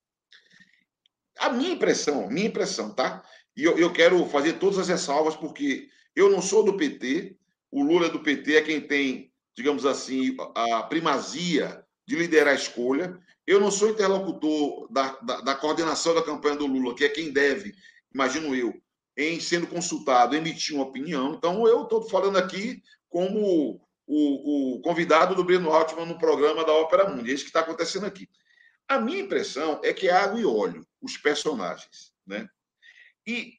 [1.39, 3.23] A minha impressão, minha impressão, tá?
[3.57, 7.37] E eu, eu quero fazer todas as ressalvas, porque eu não sou do PT,
[7.71, 12.57] o Lula é do PT, é quem tem digamos assim, a primazia de liderar a
[12.57, 13.19] escolha.
[13.45, 17.33] Eu não sou interlocutor da, da, da, coordenação da campanha do Lula, que é quem
[17.33, 17.75] deve,
[18.15, 18.73] imagino eu,
[19.17, 21.35] em sendo consultado, emitir uma opinião.
[21.35, 26.73] Então, eu estou falando aqui como o, o, convidado do Breno Altman no programa da
[26.73, 27.31] Ópera Mundi.
[27.31, 28.29] É isso que está acontecendo aqui.
[28.89, 32.13] A minha impressão é que é água e óleo, os personagens.
[32.27, 32.49] Né?
[33.27, 33.55] E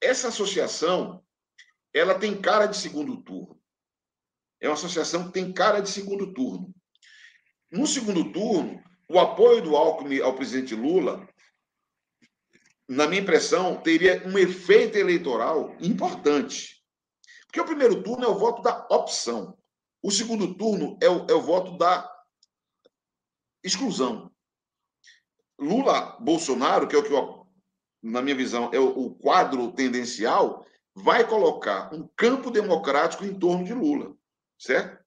[0.00, 1.24] essa associação
[1.94, 3.62] ela tem cara de segundo turno
[4.62, 6.72] é uma associação que tem cara de segundo turno.
[7.70, 11.28] No segundo turno, o apoio do Alckmin ao presidente Lula,
[12.88, 16.80] na minha impressão, teria um efeito eleitoral importante.
[17.46, 19.58] Porque o primeiro turno é o voto da opção.
[20.02, 22.10] O segundo turno é o, é o voto da
[23.62, 24.30] exclusão.
[25.58, 27.46] Lula, Bolsonaro, que é o que, eu,
[28.02, 33.64] na minha visão, é o, o quadro tendencial, vai colocar um campo democrático em torno
[33.64, 34.16] de Lula
[34.62, 35.02] certo?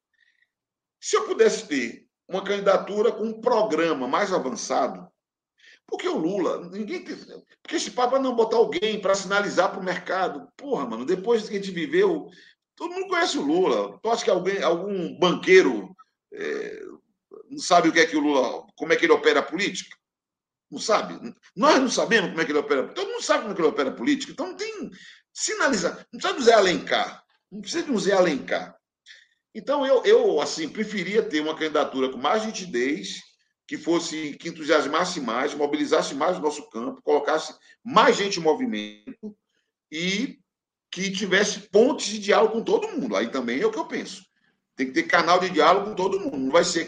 [1.00, 5.08] Se eu pudesse ter uma candidatura com um programa mais avançado,
[5.88, 7.16] porque o Lula, ninguém tem,
[7.62, 10.52] porque esse papo é não botar alguém para sinalizar para o mercado.
[10.58, 12.28] Porra, mano, depois que a gente viveu,
[12.76, 14.00] todo mundo conhece o Lula.
[14.02, 15.96] Tu acha que alguém, algum banqueiro
[16.34, 16.84] é,
[17.50, 19.96] não sabe o que é que o Lula, como é que ele opera a política?
[20.70, 21.20] Não sabe?
[21.56, 22.88] Nós não sabemos como é que ele opera.
[22.90, 24.32] Todo mundo sabe como é que ele opera a política.
[24.32, 24.92] Então não tem
[25.34, 26.06] sinalizar.
[26.12, 27.24] Não precisa Zé Alencar.
[27.52, 28.76] Não precisa de um Zé Alencar.
[29.54, 33.22] Então eu, eu assim, preferia ter uma candidatura com mais nitidez,
[33.68, 39.36] que fosse, que entusiasmasse mais, mobilizasse mais o nosso campo, colocasse mais gente em movimento
[39.92, 40.40] e
[40.96, 43.18] que tivesse pontes de diálogo com todo mundo.
[43.18, 44.24] Aí também é o que eu penso.
[44.78, 46.38] Tem que ter canal de diálogo com todo mundo.
[46.38, 46.88] Não vai ser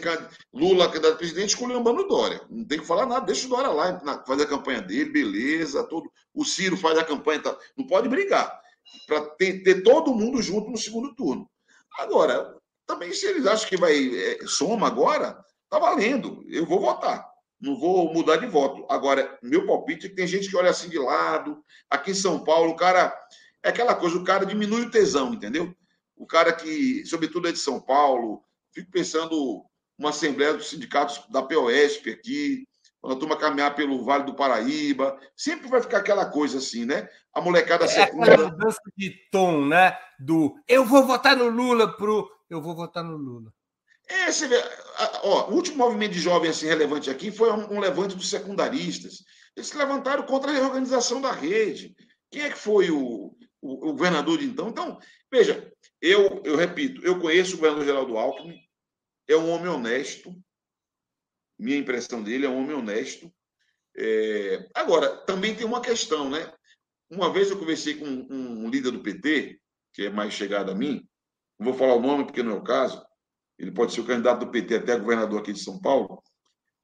[0.50, 2.40] Lula, candidato a presidente, esculhambando o Dória.
[2.48, 5.84] Não tem que falar nada, deixa o Dória lá, fazer a campanha dele, beleza.
[5.84, 6.10] Todo...
[6.32, 7.42] O Ciro faz a campanha.
[7.42, 7.58] Tá...
[7.76, 8.58] Não pode brigar.
[9.06, 11.46] Para ter, ter, todo mundo junto no segundo turno.
[11.98, 16.42] Agora, também se eles acham que vai é, soma agora, tá valendo.
[16.48, 17.28] Eu vou votar.
[17.60, 18.86] Não vou mudar de voto.
[18.88, 21.62] Agora, meu palpite é que tem gente que olha assim de lado.
[21.90, 23.14] Aqui em São Paulo, o cara.
[23.62, 25.74] É aquela coisa, o cara diminui o tesão, entendeu?
[26.18, 28.42] o cara que, sobretudo, é de São Paulo.
[28.72, 29.64] Fico pensando
[29.96, 32.68] uma assembleia dos sindicatos da POSP aqui,
[33.00, 37.08] quando a turma caminhar pelo Vale do Paraíba, sempre vai ficar aquela coisa assim, né?
[37.32, 38.32] A molecada é secunda.
[38.32, 39.96] Aquela mudança de tom, né?
[40.18, 43.52] Do eu vou votar no Lula pro eu vou votar no Lula.
[44.08, 44.56] É, você vê,
[45.22, 49.22] ó, o último movimento de jovem assim relevante aqui foi um, um levante dos secundaristas.
[49.54, 51.94] Eles se levantaram contra a reorganização da rede.
[52.30, 54.68] Quem é que foi o, o, o governador de então?
[54.68, 54.98] Então,
[55.30, 58.60] veja, eu, eu repito, eu conheço o governador Geraldo Alckmin,
[59.28, 60.34] é um homem honesto.
[61.58, 63.32] Minha impressão dele é um homem honesto.
[63.96, 64.68] É...
[64.74, 66.52] Agora, também tem uma questão, né?
[67.10, 69.60] Uma vez eu conversei com um, um líder do PT,
[69.92, 71.08] que é mais chegado a mim,
[71.58, 73.04] não vou falar o nome porque não é o caso,
[73.58, 76.22] ele pode ser o candidato do PT até governador aqui de São Paulo,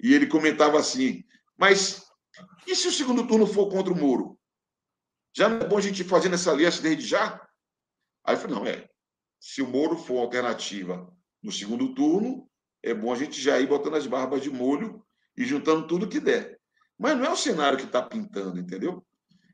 [0.02, 1.22] e ele comentava assim:
[1.56, 2.04] mas
[2.66, 4.38] e se o segundo turno for contra o Moro?
[5.36, 7.46] Já não é bom a gente ir fazendo essa aliança desde já?
[8.24, 8.88] Aí eu falei: não, é
[9.44, 11.06] se o Moro for alternativa
[11.42, 12.48] no segundo turno,
[12.82, 15.04] é bom a gente já ir botando as barbas de molho
[15.36, 16.58] e juntando tudo que der.
[16.98, 19.04] Mas não é o cenário que está pintando, entendeu?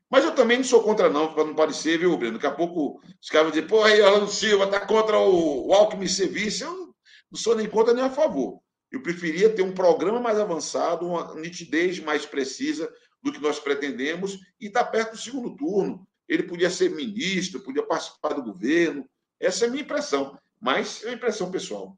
[0.09, 2.35] Mas eu também não sou contra, não, para não parecer, viu, Breno?
[2.35, 5.73] Daqui a pouco os caras vão dizer, pô, aí Orlando Silva está contra o, o
[5.73, 6.63] Alckmin ser vice.
[6.63, 6.93] Eu
[7.29, 8.61] não sou nem contra nem a favor.
[8.89, 12.89] Eu preferia ter um programa mais avançado, uma nitidez mais precisa
[13.21, 16.07] do que nós pretendemos e estar tá perto do segundo turno.
[16.27, 19.05] Ele podia ser ministro, podia participar do governo,
[19.39, 21.97] essa é a minha impressão, mas é uma impressão pessoal.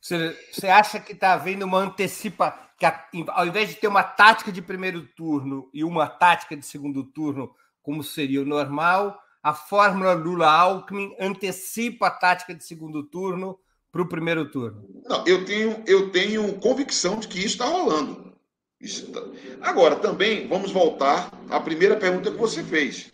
[0.00, 2.84] Você acha que está havendo uma antecipa, que
[3.28, 7.50] ao invés de ter uma tática de primeiro turno e uma tática de segundo turno,
[7.82, 13.58] como seria o normal, a fórmula Lula-Alckmin antecipa a tática de segundo turno
[13.90, 14.86] para o primeiro turno?
[15.06, 18.33] Não, eu tenho, eu tenho convicção de que isso está rolando.
[19.60, 23.10] Agora, também, vamos voltar à primeira pergunta que você fez.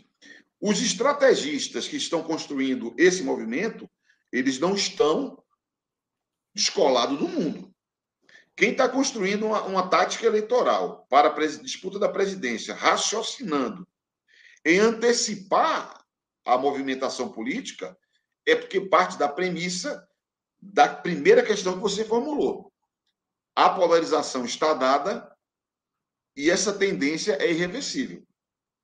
[0.61, 3.89] Os estrategistas que estão construindo esse movimento,
[4.33, 5.43] eles não estão
[6.55, 7.73] descolados do mundo.
[8.57, 13.87] Quem está construindo uma, uma, tática eleitoral para a disputa da presidência, raciocinando
[14.65, 16.05] em antecipar
[16.45, 17.97] a movimentação política,
[18.45, 20.07] é porque parte da premissa
[20.61, 22.71] da primeira questão que você formulou.
[23.57, 25.31] A polarização está dada
[26.41, 28.27] e essa tendência é irreversível.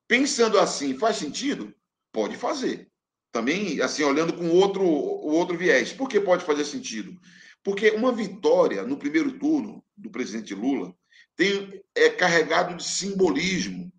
[0.06, 1.74] Pensando assim, faz sentido?
[2.12, 2.90] Pode fazer.
[3.32, 5.90] Também, assim, olhando com outro, outro viés.
[5.90, 7.18] Por que pode fazer sentido?
[7.64, 10.94] Porque uma vitória no primeiro turno do presidente Lula
[11.34, 13.90] tem, é carregado de simbolismo.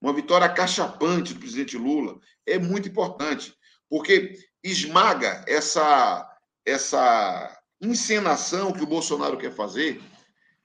[0.00, 3.54] Uma vitória cachapante do presidente Lula é muito importante,
[3.90, 6.26] porque esmaga essa,
[6.64, 10.00] essa encenação que o Bolsonaro quer fazer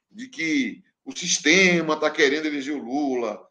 [0.10, 3.42] de que o sistema está querendo eleger o Lula,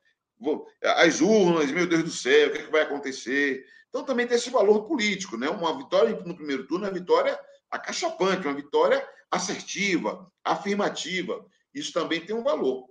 [0.82, 3.64] as urnas, meu Deus do céu, o que, é que vai acontecer?
[3.88, 5.48] Então também tem esse valor político, né?
[5.48, 7.40] Uma vitória no primeiro turno é uma vitória
[7.70, 11.46] acachapante, uma vitória assertiva, afirmativa.
[11.72, 12.90] Isso também tem um valor.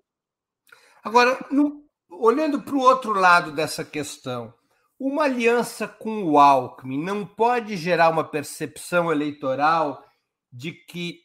[1.04, 4.52] Agora, no, olhando para o outro lado dessa questão,
[5.00, 10.04] uma aliança com o Alckmin não pode gerar uma percepção eleitoral
[10.52, 11.25] de que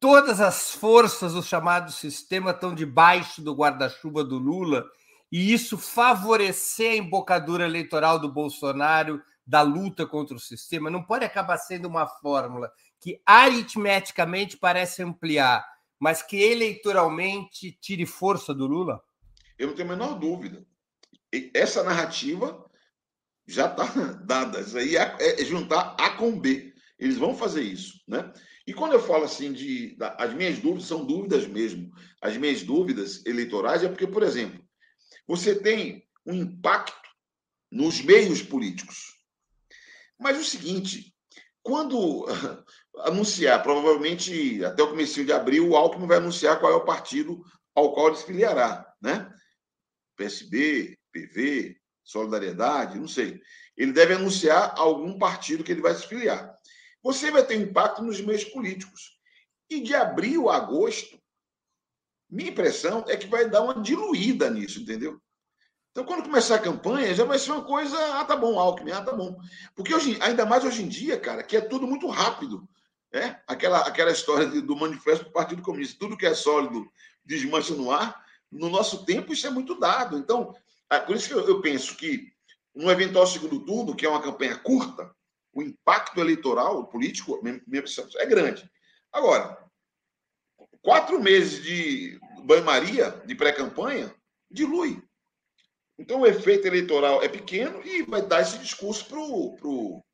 [0.00, 4.84] todas as forças do chamado sistema estão debaixo do guarda-chuva do Lula
[5.30, 11.24] e isso favorecer a embocadura eleitoral do Bolsonaro da luta contra o sistema, não pode
[11.24, 15.64] acabar sendo uma fórmula que aritmeticamente parece ampliar,
[15.98, 19.00] mas que eleitoralmente tire força do Lula?
[19.56, 20.66] Eu não tenho a menor dúvida.
[21.54, 22.64] Essa narrativa
[23.46, 23.84] já está
[24.24, 24.60] dada.
[24.60, 26.74] Isso aí é, é juntar A com B.
[26.98, 28.32] Eles vão fazer isso, né?
[28.66, 31.92] E quando eu falo assim de as minhas dúvidas são dúvidas mesmo.
[32.20, 34.64] As minhas dúvidas eleitorais é porque, por exemplo,
[35.26, 37.08] você tem um impacto
[37.70, 39.14] nos meios políticos.
[40.18, 41.14] Mas o seguinte,
[41.62, 42.26] quando
[43.04, 47.44] anunciar, provavelmente até o começo de abril, o Alckmin vai anunciar qual é o partido
[47.74, 49.30] ao qual ele se filiará, né?
[50.16, 53.40] PSB, PV, Solidariedade, não sei.
[53.76, 56.56] Ele deve anunciar algum partido que ele vai se filiar.
[57.06, 59.16] Você vai ter impacto nos meios políticos.
[59.70, 61.16] E de abril a agosto,
[62.28, 65.20] minha impressão é que vai dar uma diluída nisso, entendeu?
[65.92, 69.02] Então, quando começar a campanha, já vai ser uma coisa, ah, tá bom, Alckmin, ah,
[69.02, 69.38] tá bom.
[69.76, 72.68] Porque hoje, ainda mais hoje em dia, cara, que é tudo muito rápido.
[73.12, 73.40] É?
[73.46, 76.90] Aquela, aquela história do manifesto do Partido Comunista, tudo que é sólido
[77.24, 78.20] desmancha no ar.
[78.50, 80.18] No nosso tempo, isso é muito dado.
[80.18, 80.56] Então,
[80.90, 82.32] é por isso que eu, penso que
[82.74, 85.14] no eventual segundo turno, que é uma campanha curta,
[85.56, 87.40] o impacto eleitoral, político,
[88.18, 88.70] é grande.
[89.10, 89.56] Agora,
[90.82, 94.14] quatro meses de banho-maria, de pré-campanha,
[94.50, 95.02] dilui.
[95.98, 100.04] Então, o efeito eleitoral é pequeno e vai dar esse discurso para o pro,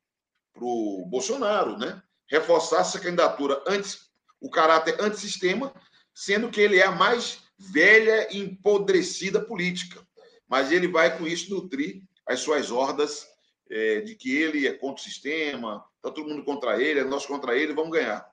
[0.53, 2.01] pro Bolsonaro, né?
[2.29, 5.73] Reforçar essa candidatura antes, o caráter antissistema,
[6.15, 10.01] sendo que ele é a mais velha e empodrecida política.
[10.47, 13.32] Mas ele vai, com isso, nutrir as suas hordas
[13.73, 17.25] é, de que ele é contra o sistema, está todo mundo contra ele, é nós
[17.25, 18.23] contra ele, vamos ganhar.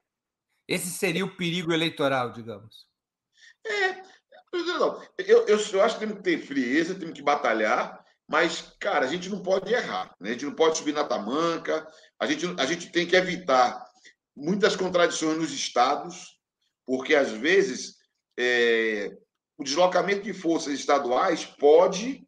[0.68, 2.86] Esse seria o perigo eleitoral, digamos.
[3.66, 4.02] É,
[5.18, 9.08] eu, eu, eu acho que temos que ter frieza, temos que batalhar, mas, cara, a
[9.08, 10.30] gente não pode errar, né?
[10.30, 11.88] a gente não pode subir na tamanca,
[12.18, 13.82] a gente, a gente tem que evitar
[14.36, 16.38] muitas contradições nos estados,
[16.86, 17.96] porque às vezes
[18.38, 19.10] é,
[19.56, 22.26] o deslocamento de forças estaduais pode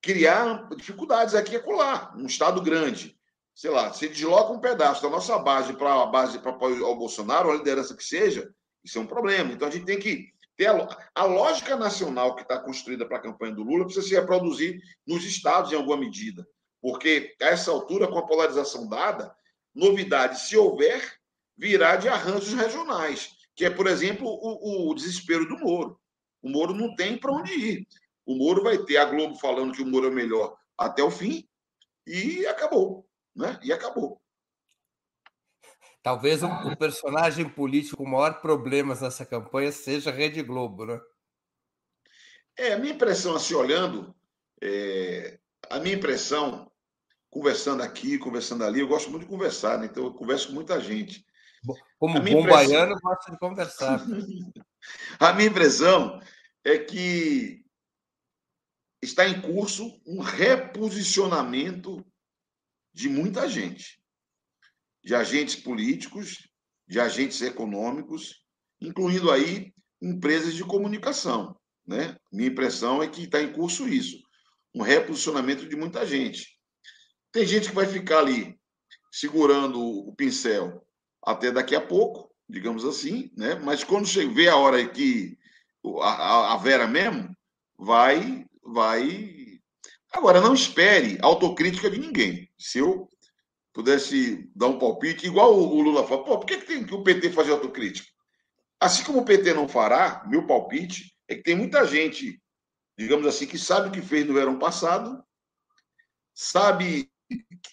[0.00, 2.14] criar dificuldades aqui e acolá.
[2.16, 3.16] Um estado grande,
[3.54, 7.50] sei lá, se desloca um pedaço da nossa base para a base para ao Bolsonaro,
[7.50, 8.52] a liderança que seja,
[8.84, 9.52] isso é um problema.
[9.52, 13.22] Então a gente tem que ter a, a lógica nacional que está construída para a
[13.22, 16.46] campanha do Lula precisa se reproduzir nos estados em alguma medida.
[16.80, 19.34] Porque a essa altura, com a polarização dada,
[19.74, 21.18] novidade, se houver,
[21.56, 25.98] virá de arranjos regionais, que é, por exemplo, o, o desespero do Moro.
[26.40, 27.88] O Moro não tem para onde ir.
[28.28, 31.48] O Moro vai ter a Globo falando que o Moro é melhor até o fim
[32.06, 33.08] e acabou.
[33.34, 33.58] Né?
[33.62, 34.20] E acabou.
[36.02, 41.00] Talvez o, personagem político com maior problemas nessa campanha seja a Rede Globo, né?
[42.58, 44.14] É, a minha impressão, assim, olhando,
[44.60, 45.38] é,
[45.70, 46.70] a minha impressão,
[47.30, 49.86] conversando aqui, conversando ali, eu gosto muito de conversar, né?
[49.86, 51.24] então eu converso com muita gente.
[51.98, 52.50] Como bom impressão...
[52.50, 54.04] baiano, gosto de conversar.
[55.18, 56.20] a minha impressão
[56.62, 57.64] é que
[59.02, 62.04] está em curso um reposicionamento
[62.92, 63.98] de muita gente
[65.08, 66.48] de agentes políticos,
[66.86, 68.44] de agentes econômicos,
[68.80, 69.72] incluindo aí
[70.02, 71.58] empresas de comunicação.
[71.86, 72.16] Né?
[72.30, 74.22] Minha impressão é que está em curso isso,
[74.74, 76.58] um reposicionamento de muita gente.
[77.32, 78.58] Tem gente que vai ficar ali
[79.10, 80.86] segurando o pincel
[81.24, 83.54] até daqui a pouco, digamos assim, né?
[83.54, 85.38] mas quando vê a hora que
[86.02, 87.34] a, a Vera mesmo,
[87.78, 89.60] vai, vai.
[90.12, 92.50] Agora, não espere autocrítica de ninguém.
[92.58, 93.08] Se eu
[93.72, 97.30] pudesse dar um palpite, igual o Lula fala, pô, por que, tem que o PT
[97.30, 98.08] fazer autocrítica?
[98.80, 102.40] Assim como o PT não fará, meu palpite é que tem muita gente,
[102.96, 105.22] digamos assim, que sabe o que fez no verão passado,
[106.34, 107.10] sabe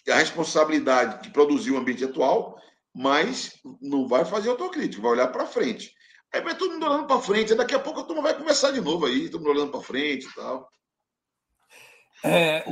[0.08, 2.60] a responsabilidade que produziu o ambiente atual,
[2.94, 5.92] mas não vai fazer autocrítica, vai olhar para frente.
[6.32, 8.80] Aí vai todo mundo olhando para frente, daqui a pouco a turma vai conversar de
[8.80, 10.68] novo aí, todo mundo olhando para frente e tal.
[12.24, 12.64] É,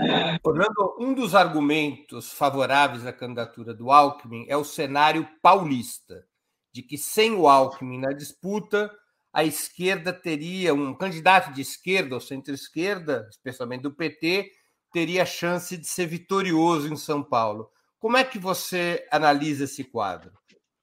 [0.43, 6.25] Orlando, um dos argumentos favoráveis à candidatura do Alckmin é o cenário paulista,
[6.73, 8.91] de que sem o Alckmin na disputa,
[9.33, 14.51] a esquerda teria, um candidato de esquerda ou centro-esquerda, especialmente do PT,
[14.93, 17.69] teria chance de ser vitorioso em São Paulo.
[17.99, 20.33] Como é que você analisa esse quadro?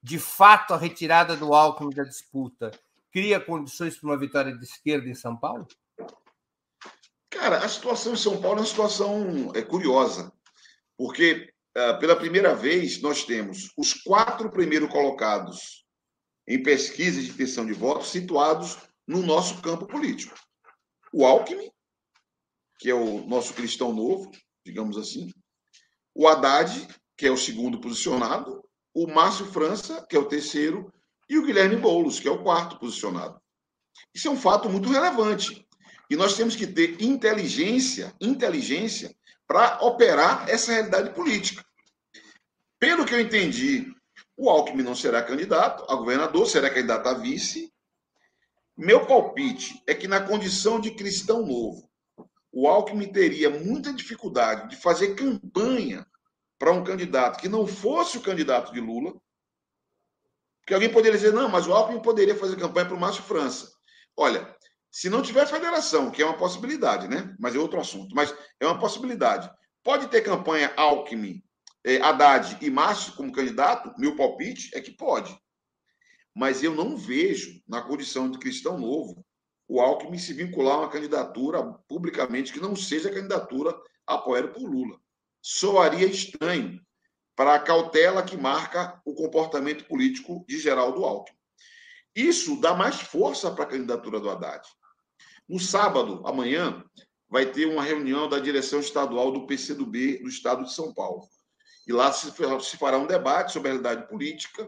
[0.02, 2.70] De fato, a retirada do Alckmin da disputa
[3.10, 5.66] cria condições para uma vitória de esquerda em São Paulo?
[7.32, 10.30] Cara, a situação em São Paulo é uma situação é, curiosa,
[10.98, 15.86] porque uh, pela primeira vez nós temos os quatro primeiros colocados
[16.46, 18.76] em pesquisa de intenção de voto situados
[19.08, 20.34] no nosso campo político.
[21.10, 21.70] O Alckmin,
[22.78, 24.30] que é o nosso cristão novo,
[24.64, 25.30] digamos assim,
[26.14, 28.62] o Haddad, que é o segundo posicionado,
[28.94, 30.92] o Márcio França, que é o terceiro,
[31.30, 33.40] e o Guilherme Boulos, que é o quarto posicionado.
[34.14, 35.66] Isso é um fato muito relevante,
[36.12, 41.64] e nós temos que ter inteligência, inteligência para operar essa realidade política.
[42.78, 43.90] Pelo que eu entendi,
[44.36, 47.72] o Alckmin não será candidato a governador, será candidato a vice.
[48.76, 51.90] Meu palpite é que na condição de cristão novo,
[52.52, 56.06] o Alckmin teria muita dificuldade de fazer campanha
[56.58, 59.14] para um candidato que não fosse o candidato de Lula,
[60.60, 63.72] Porque alguém poderia dizer, não, mas o Alckmin poderia fazer campanha para o Márcio França.
[64.14, 64.54] Olha,
[64.92, 67.34] se não tiver federação, que é uma possibilidade, né?
[67.40, 69.50] Mas é outro assunto, mas é uma possibilidade.
[69.82, 71.42] Pode ter campanha Alckmin,
[71.82, 73.90] eh, Haddad e Márcio como candidato?
[73.98, 75.34] Meu palpite é que pode.
[76.36, 79.24] Mas eu não vejo, na condição de cristão novo,
[79.66, 83.74] o Alckmin se vincular a uma candidatura publicamente que não seja a candidatura
[84.06, 85.00] apoiada por Lula.
[85.40, 86.78] Soaria estranho
[87.34, 91.38] para a cautela que marca o comportamento político de Geraldo Alckmin.
[92.14, 94.68] Isso dá mais força para a candidatura do Haddad.
[95.52, 96.82] No sábado, amanhã,
[97.28, 101.28] vai ter uma reunião da direção estadual do PCdoB do estado de São Paulo.
[101.86, 102.32] E lá se,
[102.78, 104.66] fará um debate sobre a realidade política.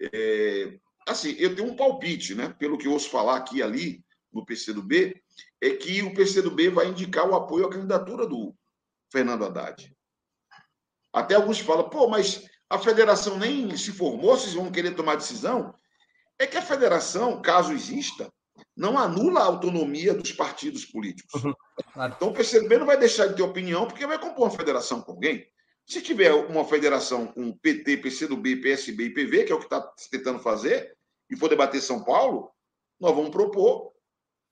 [0.00, 2.52] É, assim, eu tenho um palpite, né?
[2.58, 5.14] Pelo que eu ouço falar aqui e ali no PCdoB,
[5.60, 8.52] é que o PCdoB vai indicar o apoio à candidatura do
[9.12, 9.96] Fernando Haddad.
[11.12, 15.72] Até alguns falam, pô, mas a federação nem se formou, vocês vão querer tomar decisão?
[16.36, 18.28] É que a federação, caso exista,
[18.80, 21.44] não anula a autonomia dos partidos políticos.
[21.44, 21.54] Uhum.
[22.06, 25.12] Então o PCdoB não vai deixar de ter opinião porque vai compor uma federação com
[25.12, 25.46] alguém.
[25.86, 29.82] Se tiver uma federação com PT, PCdoB, PSB e PV, que é o que está
[30.10, 30.96] tentando fazer,
[31.28, 32.50] e for debater São Paulo,
[32.98, 33.92] nós vamos propor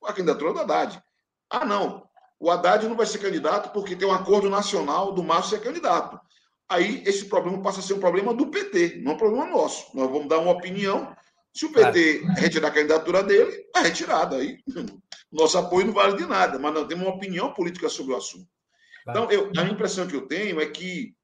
[0.05, 1.03] a candidatura do Haddad.
[1.49, 2.07] Ah, não.
[2.39, 6.21] O Haddad não vai ser candidato porque tem um acordo nacional do Márcio ser candidato
[6.69, 9.97] aí esse problema passa a ser um problema do PT, não é um problema nosso.
[9.97, 11.17] Nós vamos dar uma opinião.
[11.59, 14.37] Se o PT retirar a candidatura dele, é retirada.
[14.37, 14.63] Aí
[15.29, 18.47] nosso apoio não vale de nada, mas nós temos uma opinião política sobre o assunto.
[19.03, 21.17] Então, eu, a impressão que eu tenho é que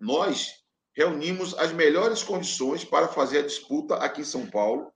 [0.00, 0.54] nós
[0.96, 4.90] reunimos as melhores condições para fazer a disputa aqui em São Paulo.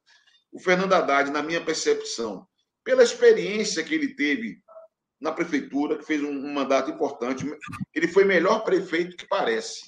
[0.51, 2.49] O Fernando Haddad, na minha percepção,
[2.83, 4.63] pela experiência que ele teve
[5.21, 7.45] na prefeitura, que fez um, um, mandato importante.
[7.95, 9.83] Ele foi melhor prefeito que parece.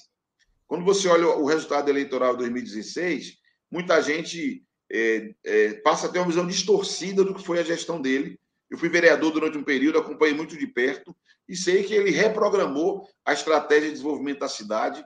[0.67, 3.38] Quando você olha o resultado eleitoral de 2016,
[3.71, 8.01] muita gente é, é, passa a ter uma visão distorcida do que foi a gestão
[8.01, 8.39] dele.
[8.69, 11.15] Eu fui vereador durante um período, acompanhei muito de perto
[11.47, 15.03] e sei que ele reprogramou a estratégia de desenvolvimento da cidade,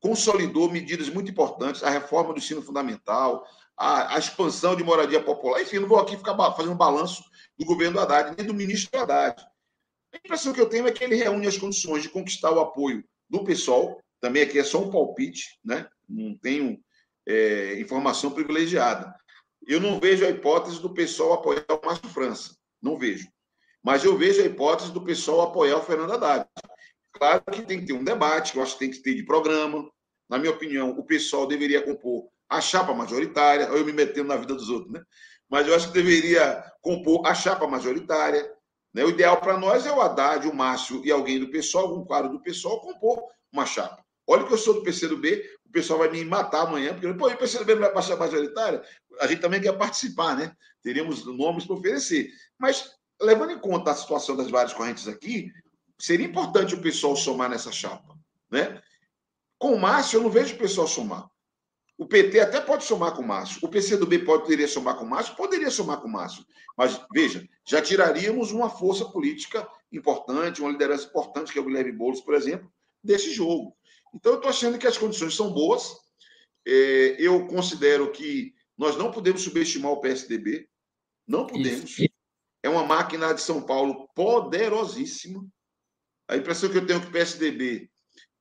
[0.00, 3.46] consolidou medidas muito importantes, a reforma do ensino fundamental,
[3.76, 5.62] a, a expansão de moradia popular.
[5.62, 7.22] Enfim, não vou aqui ficar fazendo um balanço
[7.56, 9.40] do governo Haddad, nem do ministro Haddad.
[10.12, 13.04] A impressão que eu tenho é que ele reúne as condições de conquistar o apoio
[13.28, 15.88] do pessoal, também aqui é só um palpite, né?
[16.08, 16.80] não tenho
[17.26, 19.14] é, informação privilegiada.
[19.66, 23.28] Eu não vejo a hipótese do pessoal apoiar o Márcio França, não vejo.
[23.82, 26.46] Mas eu vejo a hipótese do pessoal apoiar o Fernando Haddad.
[27.12, 29.90] Claro que tem que ter um debate, eu acho que tem que ter de programa.
[30.28, 34.54] Na minha opinião, o pessoal deveria compor a chapa majoritária, eu me metendo na vida
[34.54, 35.02] dos outros, né?
[35.48, 38.48] Mas eu acho que deveria compor a chapa majoritária,
[38.92, 39.04] né?
[39.04, 42.30] O ideal para nós é o Haddad, o Márcio e alguém do pessoal, algum quadro
[42.30, 43.22] do pessoal, compor
[43.52, 44.04] uma chapa.
[44.26, 45.42] Olha que eu sou do PCdoB,
[45.76, 48.82] pessoal vai me matar amanhã, porque, pô, o PCdoB vai passar majoritária?
[49.20, 50.56] A gente também quer participar, né?
[50.82, 52.30] Teríamos nomes para oferecer.
[52.58, 55.52] Mas, levando em conta a situação das várias correntes aqui,
[55.98, 58.18] seria importante o pessoal somar nessa chapa,
[58.50, 58.80] né?
[59.58, 61.28] Com o Márcio, eu não vejo o pessoal somar.
[61.98, 63.58] O PT até pode somar com o Márcio.
[63.62, 65.36] O PCdoB poderia somar com o Márcio?
[65.36, 66.44] Poderia somar com o Márcio.
[66.74, 71.92] Mas, veja, já tiraríamos uma força política importante, uma liderança importante, que é o Guilherme
[71.92, 72.70] Boulos, por exemplo,
[73.04, 73.75] desse jogo.
[74.16, 75.96] Então, eu estou achando que as condições são boas.
[76.66, 80.68] É, eu considero que nós não podemos subestimar o PSDB.
[81.26, 81.98] Não podemos.
[81.98, 82.08] Isso.
[82.62, 85.46] É uma máquina de São Paulo poderosíssima.
[86.28, 87.90] A impressão que eu tenho é que o PSDB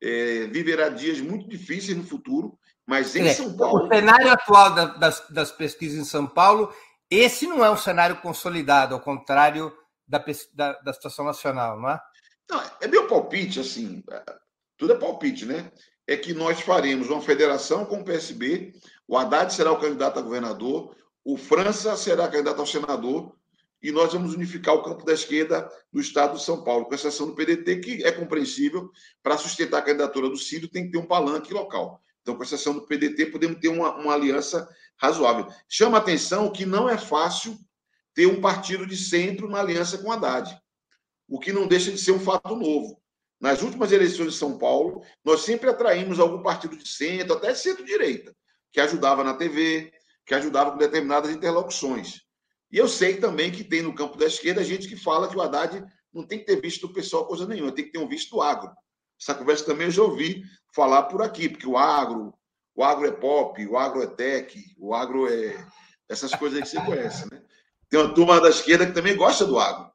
[0.01, 3.85] é, viverá dias muito difíceis no futuro mas em é, São Paulo.
[3.85, 6.73] O cenário atual da, das, das pesquisas em São Paulo,
[7.09, 9.75] esse não é um cenário consolidado, ao contrário
[10.07, 10.23] da,
[10.53, 11.99] da, da situação nacional, não é?
[12.49, 14.23] Não, é meu palpite, assim, é,
[14.77, 15.71] tudo é palpite, né?
[16.07, 18.73] É que nós faremos uma federação com o PSB,
[19.07, 23.35] o Haddad será o candidato a governador, o França será candidato ao senador,
[23.81, 27.27] e nós vamos unificar o campo da esquerda no estado de São Paulo, com exceção
[27.27, 28.89] do PDT, que é compreensível,
[29.21, 32.01] para sustentar a candidatura do Ciro tem que ter um palanque local.
[32.21, 34.67] Então, com exceção do PDT, podemos ter uma, uma aliança
[34.97, 35.47] razoável.
[35.69, 37.55] Chama atenção que não é fácil
[38.15, 40.59] ter um partido de centro na aliança com Haddad,
[41.27, 42.99] o que não deixa de ser um fato novo.
[43.39, 48.35] Nas últimas eleições de São Paulo, nós sempre atraímos algum partido de centro, até centro-direita,
[48.71, 49.91] que ajudava na TV,
[50.25, 52.21] que ajudava com determinadas interlocuções.
[52.71, 55.41] E eu sei também que tem no campo da esquerda gente que fala que o
[55.41, 55.83] Haddad
[56.13, 58.71] não tem que ter visto o pessoal coisa nenhuma, tem que ter um visto agro.
[59.21, 62.33] Essa conversa também eu já ouvi falar por aqui, porque o agro,
[62.73, 65.65] o agro é pop, o agro é tech, o agro é
[66.09, 67.41] essas coisas que você conhece, né?
[67.89, 69.91] Tem uma turma da esquerda que também gosta do agro.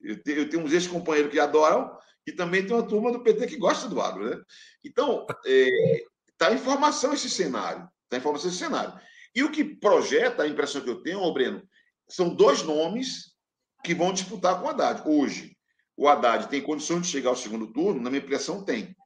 [0.00, 1.96] Eu tenho, eu tenho uns ex-companheiros que adoram
[2.26, 4.42] e também tem uma turma do PT que gosta do agro, né?
[4.82, 6.04] Então, está é,
[6.38, 7.88] tá em formação esse cenário.
[8.04, 8.98] Está em formação esse cenário.
[9.34, 11.62] E o que projeta, a impressão que eu tenho, ô Breno,
[12.08, 13.34] são dois nomes
[13.82, 15.02] que vão disputar com o Haddad.
[15.06, 15.56] Hoje,
[15.96, 18.00] o Haddad tem condições de chegar ao segundo turno?
[18.00, 18.96] Na minha impressão, tem.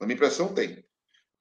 [0.00, 0.84] Na minha impressão, tem.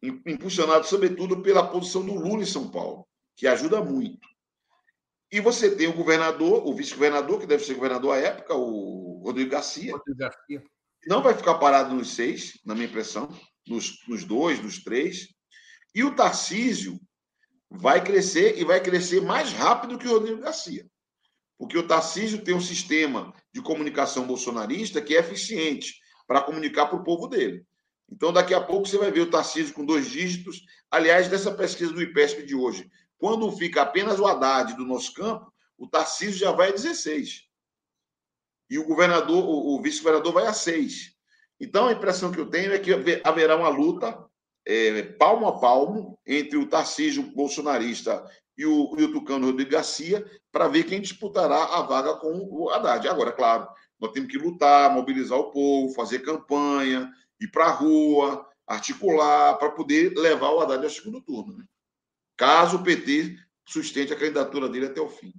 [0.01, 4.27] Impulsionado, sobretudo, pela posição do Lula em São Paulo, que ajuda muito.
[5.31, 9.51] E você tem o governador, o vice-governador, que deve ser governador à época, o Rodrigo
[9.51, 9.93] Garcia.
[9.93, 10.63] Rodrigo Garcia.
[11.07, 13.29] Não vai ficar parado nos seis, na minha impressão,
[13.67, 15.27] nos, nos dois, nos três.
[15.95, 16.99] E o Tarcísio
[17.69, 20.85] vai crescer e vai crescer mais rápido que o Rodrigo Garcia.
[21.57, 25.95] Porque o Tarcísio tem um sistema de comunicação bolsonarista que é eficiente
[26.27, 27.65] para comunicar para o povo dele.
[28.09, 30.63] Então, daqui a pouco você vai ver o Tarcísio com dois dígitos.
[30.89, 35.51] Aliás, dessa pesquisa do IPESP de hoje, quando fica apenas o Haddad do nosso campo,
[35.77, 37.47] o Tarcísio já vai a 16.
[38.71, 41.11] E o governador, o, vice-governador vai a 6.
[41.59, 44.25] Então, a impressão que eu tenho é que haverá uma luta
[44.65, 48.25] é, palmo a palmo entre o Tarcísio bolsonarista
[48.57, 52.69] e o, e o Tucano Rodrigo Garcia para ver quem disputará a vaga com o
[52.69, 53.09] Haddad.
[53.09, 53.67] Agora, claro,
[53.99, 57.11] nós temos que lutar, mobilizar o povo, fazer campanha,
[57.41, 61.57] ir para a rua, articular, para poder levar o Haddad ao segundo turno.
[61.57, 61.65] Né?
[62.37, 63.35] Caso o PT
[63.67, 65.33] sustente a candidatura dele até o fim.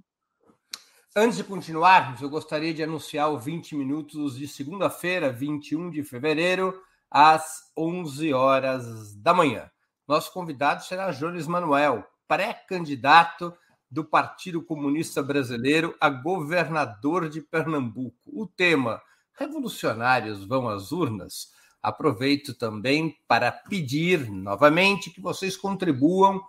[1.15, 6.81] Antes de continuarmos, eu gostaria de anunciar o 20 minutos de segunda-feira, 21 de fevereiro
[7.07, 9.69] às 11 horas da manhã.
[10.07, 13.53] Nosso convidado será Jones Manuel, pré-candidato
[13.91, 18.17] do Partido Comunista Brasileiro a governador de Pernambuco.
[18.25, 18.99] O tema:
[19.35, 21.51] Revolucionários vão às urnas.
[21.79, 26.41] Aproveito também para pedir novamente que vocês contribuam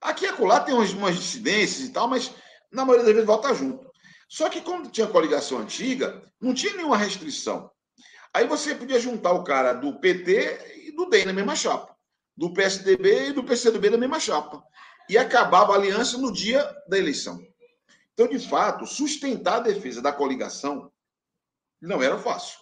[0.00, 2.32] Aqui e acolá tem umas, umas dissidências e tal, mas
[2.70, 3.90] na maioria das vezes vota junto.
[4.28, 7.70] Só que quando tinha coligação antiga, não tinha nenhuma restrição.
[8.34, 11.96] Aí você podia juntar o cara do PT e do DEM na mesma chapa,
[12.36, 14.62] do PSDB e do PCdoB na mesma chapa.
[15.08, 17.40] E acabava a aliança no dia da eleição.
[18.12, 20.90] Então, de fato, sustentar a defesa da coligação
[21.80, 22.58] não era fácil.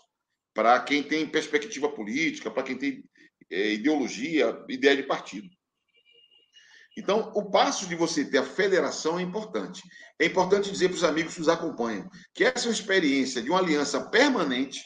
[0.55, 3.05] Para quem tem perspectiva política, para quem tem
[3.51, 5.49] é, ideologia, ideia de partido.
[6.97, 9.83] Então, o passo de você ter a federação é importante.
[10.19, 14.01] É importante dizer para os amigos que nos acompanham que essa experiência de uma aliança
[14.11, 14.81] permanente,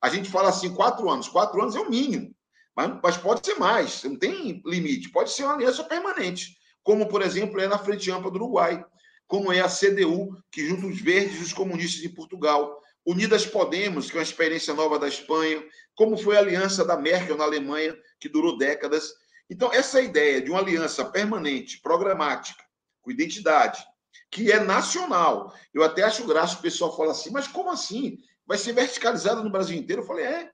[0.00, 1.28] a gente fala assim, quatro anos.
[1.28, 2.34] Quatro anos é o mínimo,
[2.74, 5.10] mas, mas pode ser mais, não tem limite.
[5.10, 8.82] Pode ser uma aliança permanente, como, por exemplo, é na Frente Ampla do Uruguai,
[9.26, 14.10] como é a CDU, que junta os verdes e os comunistas de Portugal, Unidas Podemos,
[14.10, 15.62] que é uma experiência nova da Espanha,
[15.94, 19.12] como foi a aliança da Merkel na Alemanha, que durou décadas,
[19.50, 22.64] então, essa ideia de uma aliança permanente, programática,
[23.02, 23.84] com identidade,
[24.30, 28.18] que é nacional, eu até acho graça o pessoal fala assim, mas como assim?
[28.46, 30.02] Vai ser verticalizada no Brasil inteiro?
[30.02, 30.52] Eu falei, é.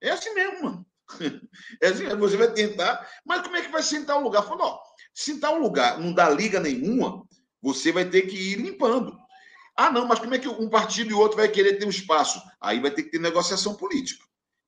[0.00, 0.86] É assim mesmo, mano.
[1.82, 4.44] É assim, você vai tentar, mas como é que vai sentar um lugar?
[4.44, 4.80] Falou,
[5.12, 7.26] sentar um lugar não dá liga nenhuma,
[7.60, 9.18] você vai ter que ir limpando.
[9.76, 11.90] Ah, não, mas como é que um partido e o outro vai querer ter um
[11.90, 12.40] espaço?
[12.60, 14.24] Aí vai ter que ter negociação política,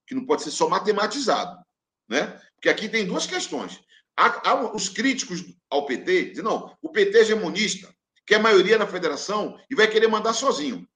[0.06, 1.62] que não pode ser só matematizado.
[2.08, 2.40] Né?
[2.54, 3.80] Porque aqui tem duas questões.
[4.16, 7.94] Há, há os críticos ao PT dizem, não, o PT é hegemonista,
[8.26, 10.88] quer maioria na federação e vai querer mandar sozinho.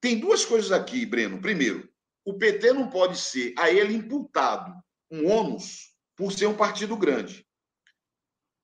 [0.00, 1.40] Tem duas coisas aqui, Breno.
[1.40, 1.88] Primeiro,
[2.24, 4.72] o PT não pode ser a ele imputado
[5.10, 7.46] um ônus por ser um partido grande.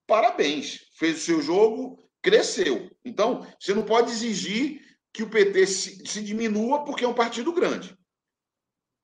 [0.06, 2.90] parabéns, fez o seu jogo, cresceu.
[3.04, 4.80] Então, você não pode exigir
[5.12, 7.96] que o PT se, se diminua porque é um partido grande.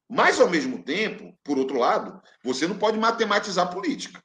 [0.08, 4.22] Mas, ao mesmo tempo, por outro lado, você não pode matematizar a política.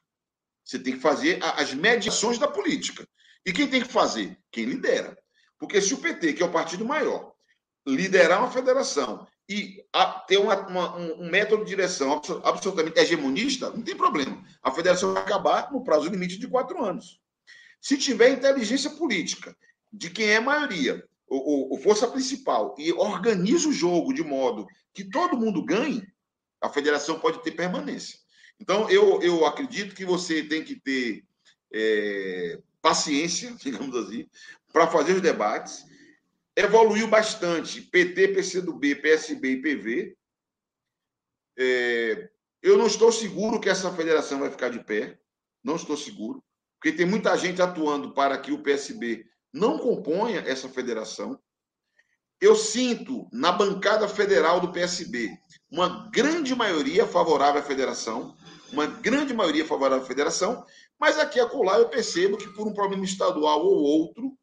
[0.64, 3.06] Você tem que fazer as mediações da política.
[3.44, 4.38] E quem tem que fazer?
[4.50, 5.18] Quem lidera.
[5.58, 7.32] Porque se o PT, que é o partido maior,
[7.86, 9.84] liderar uma federação e
[10.28, 14.42] ter uma, uma, um método de direção absolutamente hegemonista, não tem problema.
[14.62, 17.20] A federação vai acabar no prazo limite de quatro anos.
[17.82, 19.54] Se tiver inteligência política
[19.92, 25.04] de quem é maioria, o, o, força principal, e organiza o jogo de modo que
[25.04, 26.06] todo mundo ganhe,
[26.60, 28.18] a federação pode ter permanência.
[28.58, 31.24] Então, eu, eu acredito que você tem que ter
[31.72, 34.26] é, paciência, digamos assim,
[34.72, 35.84] para fazer os debates
[36.56, 40.16] evoluiu bastante PT, PCdoB, PSB e PV.
[41.58, 42.30] É,
[42.62, 45.18] eu não estou seguro que essa federação vai ficar de pé,
[45.62, 46.42] não estou seguro,
[46.82, 51.40] porque tem muita gente atuando para que o PSB não componha essa federação.
[52.40, 55.30] Eu sinto na bancada federal do PSB
[55.70, 58.36] uma grande maioria favorável à federação,
[58.72, 60.66] uma grande maioria favorável à federação,
[60.98, 64.36] mas aqui a colar eu percebo que por um problema estadual ou outro,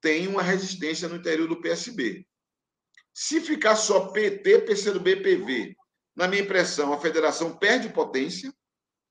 [0.00, 2.24] tem uma resistência no interior do PSB.
[3.12, 5.74] Se ficar só PT, PCdoB, PV,
[6.14, 8.54] na minha impressão, a federação perde potência,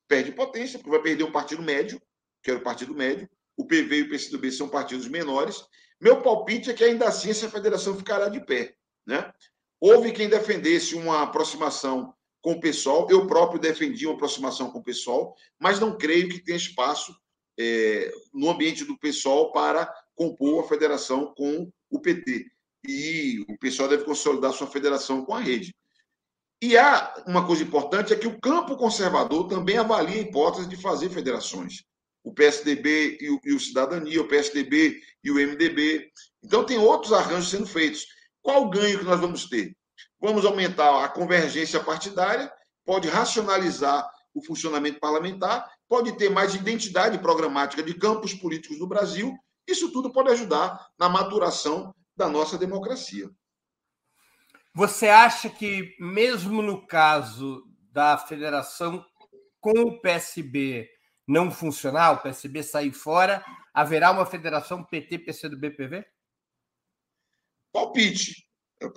[0.08, 2.01] perde potência, porque vai perder um partido médio,
[2.46, 3.28] que era o partido médio,
[3.58, 5.66] o PV e o PCdoB são partidos menores.
[6.00, 8.76] Meu palpite é que ainda assim essa federação ficará de pé.
[9.04, 9.34] Né?
[9.80, 14.84] Houve quem defendesse uma aproximação com o pessoal, eu próprio defendi uma aproximação com o
[14.84, 17.16] pessoal, mas não creio que tenha espaço
[17.58, 22.46] é, no ambiente do pessoal para compor a federação com o PT.
[22.88, 25.76] E o pessoal deve consolidar sua federação com a rede.
[26.62, 30.78] E há uma coisa importante: é que o campo conservador também avalia a hipótese de
[30.78, 31.84] fazer federações.
[32.26, 36.11] O PSDB e o, e o Cidadania, o PSDB e o MDB.
[36.43, 38.05] Então, tem outros arranjos sendo feitos.
[38.41, 39.73] Qual o ganho que nós vamos ter?
[40.19, 42.51] Vamos aumentar a convergência partidária,
[42.84, 49.34] pode racionalizar o funcionamento parlamentar, pode ter mais identidade programática de campos políticos no Brasil
[49.67, 53.30] isso tudo pode ajudar na maturação da nossa democracia.
[54.73, 59.03] Você acha que, mesmo no caso da federação
[59.59, 60.88] com o PSB
[61.28, 66.05] não funcionar, o PSB sair fora, haverá uma federação PT-PCdoB-PV?
[67.73, 68.47] Palpite.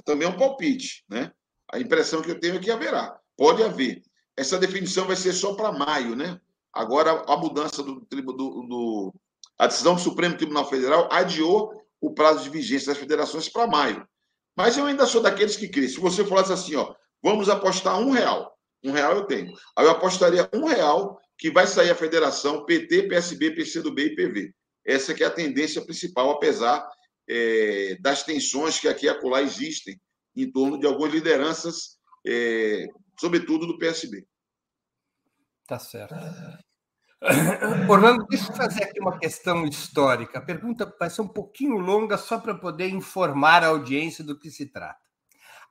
[0.04, 1.04] Também é um palpite.
[1.08, 1.32] Né?
[1.72, 3.18] A impressão que eu tenho é que haverá.
[3.36, 4.02] Pode haver.
[4.36, 6.40] Essa definição vai ser só para maio, né?
[6.72, 9.14] Agora, a mudança do, do, do,
[9.58, 14.06] a decisão do Supremo Tribunal Federal adiou o prazo de vigência das federações para maio.
[14.56, 15.88] Mas eu ainda sou daqueles que creem.
[15.88, 19.52] Se você falasse assim, ó, vamos apostar um real, um real eu tenho.
[19.76, 24.54] Aí eu apostaria um real que vai sair a federação PT, PSB, PCdoB e PV.
[24.84, 26.86] Essa que é a tendência principal, apesar
[27.28, 30.00] é, das tensões que aqui e acolá existem
[30.34, 32.86] em torno de algumas lideranças, é,
[33.18, 34.26] sobretudo do PSB.
[35.66, 36.14] Tá certo.
[37.88, 40.38] Orlando, deixa eu fazer aqui uma questão histórica.
[40.38, 44.50] A pergunta vai ser um pouquinho longa, só para poder informar a audiência do que
[44.50, 45.00] se trata.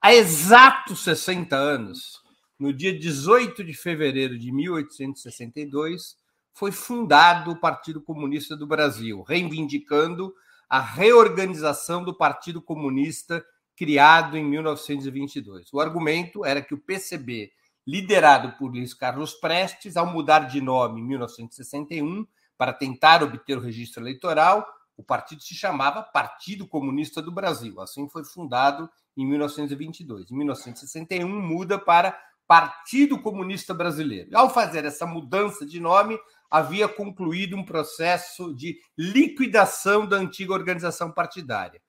[0.01, 2.21] Há exatos 60 anos,
[2.59, 6.17] no dia 18 de fevereiro de 1862,
[6.53, 10.33] foi fundado o Partido Comunista do Brasil, reivindicando
[10.67, 13.45] a reorganização do Partido Comunista
[13.75, 15.71] criado em 1922.
[15.71, 17.51] O argumento era que o PCB
[17.87, 22.27] liderado por Luiz Carlos Prestes, ao mudar de nome em 1961
[22.57, 27.79] para tentar obter o registro eleitoral, o partido se chamava Partido Comunista do Brasil.
[27.79, 30.31] Assim foi fundado em 1922.
[30.31, 34.29] Em 1961 muda para Partido Comunista Brasileiro.
[34.33, 36.17] Ao fazer essa mudança de nome,
[36.49, 41.81] havia concluído um processo de liquidação da antiga organização partidária.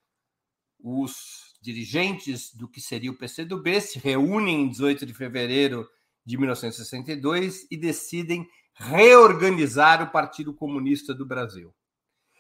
[0.81, 5.89] Os dirigentes do que seria o PCdoB se reúnem em 18 de fevereiro
[6.25, 11.75] de 1962 e decidem reorganizar o Partido Comunista do Brasil.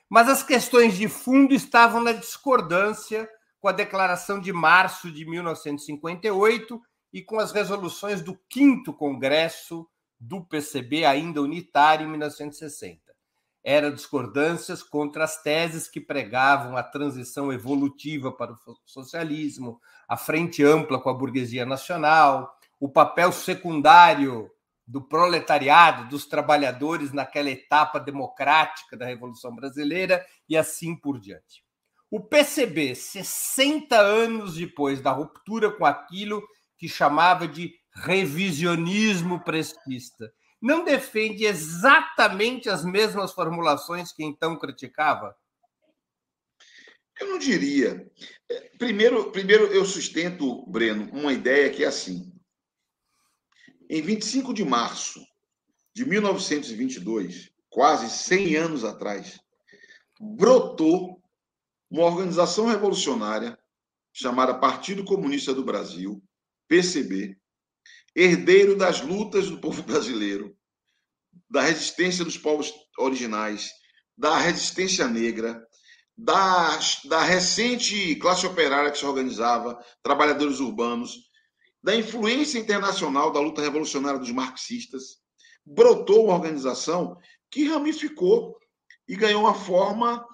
[0.08, 3.28] Mas as questões de fundo estavam na discordância
[3.60, 6.80] com a declaração de março de 1958
[7.12, 9.88] e com as resoluções do 5 Congresso
[10.20, 13.08] do PCB, ainda unitário, em 1960
[13.68, 18.56] eram discordâncias contra as teses que pregavam a transição evolutiva para o
[18.86, 19.78] socialismo,
[20.08, 24.50] a frente ampla com a burguesia nacional, o papel secundário
[24.86, 31.62] do proletariado, dos trabalhadores naquela etapa democrática da Revolução Brasileira e assim por diante.
[32.10, 36.42] O PCB, 60 anos depois da ruptura com aquilo
[36.78, 45.36] que chamava de revisionismo prestista não defende exatamente as mesmas formulações que então criticava?
[47.20, 48.10] Eu não diria.
[48.48, 52.32] É, primeiro, primeiro eu sustento, Breno, uma ideia que é assim.
[53.90, 55.24] Em 25 de março
[55.94, 59.40] de 1922, quase 100 anos atrás,
[60.20, 61.22] brotou
[61.90, 63.58] uma organização revolucionária
[64.12, 66.22] chamada Partido Comunista do Brasil,
[66.68, 67.36] PCB,
[68.14, 70.56] herdeiro das lutas do povo brasileiro,
[71.50, 73.70] da resistência dos povos originais,
[74.16, 75.62] da resistência negra,
[76.16, 81.16] da, da recente classe operária que se organizava, trabalhadores urbanos,
[81.82, 85.18] da influência internacional da luta revolucionária dos marxistas,
[85.64, 87.16] brotou uma organização
[87.50, 88.58] que ramificou
[89.06, 90.26] e ganhou uma forma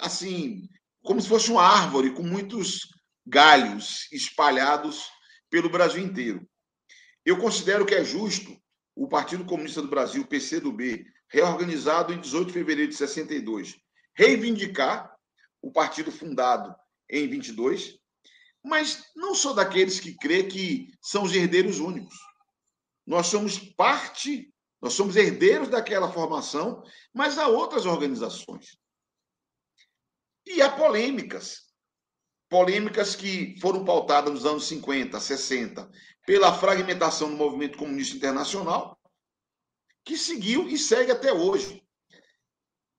[0.00, 0.68] assim,
[1.02, 2.80] como se fosse uma árvore com muitos
[3.28, 5.10] galhos espalhados
[5.50, 6.48] pelo Brasil inteiro.
[7.24, 8.58] Eu considero que é justo
[8.96, 13.76] o Partido Comunista do Brasil, PCdoB, reorganizado em 18 de fevereiro de 62,
[14.16, 15.14] reivindicar
[15.60, 16.74] o partido fundado
[17.10, 17.98] em 22,
[18.64, 22.16] mas não sou daqueles que crê que são os herdeiros únicos.
[23.06, 28.78] Nós somos parte, nós somos herdeiros daquela formação, mas há outras organizações.
[30.46, 31.67] E há polêmicas.
[32.48, 35.90] Polêmicas que foram pautadas nos anos 50, 60,
[36.26, 38.98] pela fragmentação do movimento comunista internacional,
[40.04, 41.82] que seguiu e segue até hoje.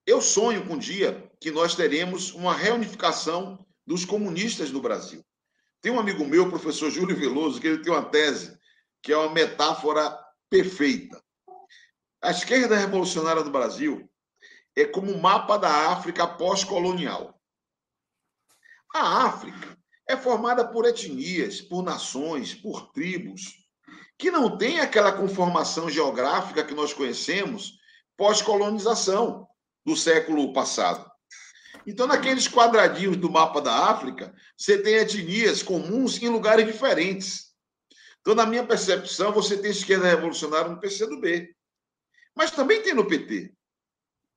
[0.05, 5.23] Eu sonho com um dia que nós teremos uma reunificação dos comunistas no Brasil.
[5.81, 8.57] Tem um amigo meu, o professor Júlio Veloso, que ele tem uma tese
[9.01, 10.17] que é uma metáfora
[10.49, 11.23] perfeita.
[12.21, 14.09] A esquerda revolucionária do Brasil
[14.75, 17.38] é como o mapa da África pós-colonial.
[18.93, 19.77] A África
[20.07, 23.59] é formada por etnias, por nações, por tribos,
[24.17, 27.77] que não tem aquela conformação geográfica que nós conhecemos
[28.17, 29.47] pós-colonização
[29.85, 31.09] do século passado.
[31.85, 37.53] Então, naqueles quadradinhos do mapa da África, você tem etnias comuns em lugares diferentes.
[38.21, 41.55] Então, na minha percepção, você tem esquerda revolucionária no PCdoB.
[42.35, 43.53] Mas também tem no PT.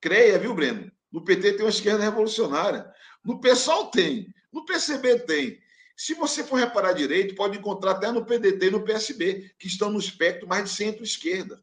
[0.00, 0.90] Creia, viu, Breno?
[1.10, 2.90] No PT tem uma esquerda revolucionária.
[3.24, 4.32] No PSOL tem.
[4.52, 5.60] No PCB tem.
[5.96, 9.90] Se você for reparar direito, pode encontrar até no PDT e no PSB, que estão
[9.90, 11.62] no espectro mais de centro-esquerda.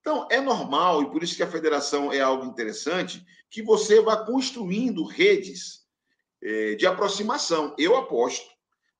[0.00, 4.16] Então, é normal, e por isso que a federação é algo interessante, que você vá
[4.16, 5.82] construindo redes
[6.42, 7.74] é, de aproximação.
[7.78, 8.46] Eu aposto,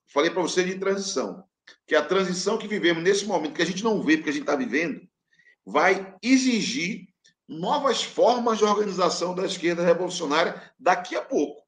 [0.06, 1.44] falei para você de transição,
[1.86, 4.42] que a transição que vivemos nesse momento, que a gente não vê porque a gente
[4.42, 5.00] está vivendo,
[5.66, 7.08] vai exigir
[7.48, 11.62] novas formas de organização da esquerda revolucionária daqui a pouco.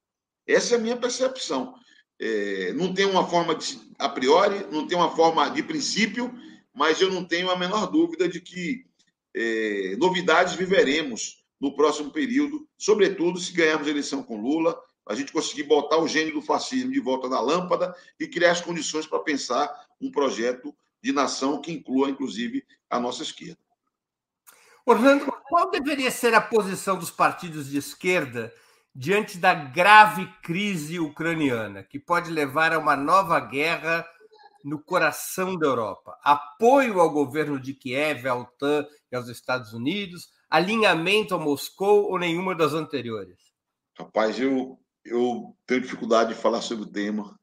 [0.47, 1.75] Essa é a minha percepção.
[2.19, 6.33] É, não tem uma forma de, a priori, não tem uma forma de princípio,
[6.73, 8.85] mas eu não tenho a menor dúvida de que
[9.35, 15.31] é, novidades viveremos no próximo período, sobretudo se ganharmos a eleição com Lula, a gente
[15.31, 19.19] conseguir botar o gênio do fascismo de volta na lâmpada e criar as condições para
[19.19, 19.71] pensar
[20.01, 23.59] um projeto de nação que inclua, inclusive, a nossa esquerda.
[24.85, 28.53] Orlando, qual deveria ser a posição dos partidos de esquerda
[28.95, 34.07] diante da grave crise ucraniana, que pode levar a uma nova guerra
[34.63, 36.17] no coração da Europa.
[36.23, 42.17] Apoio ao governo de Kiev, à OTAN e aos Estados Unidos, alinhamento a Moscou ou
[42.17, 43.37] nenhuma das anteriores?
[43.99, 47.37] Rapaz, eu, eu tenho dificuldade de falar sobre o tema.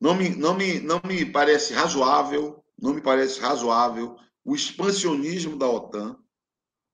[0.00, 5.68] Não me, não, me, não me parece razoável, não me parece razoável o expansionismo da
[5.68, 6.16] OTAN,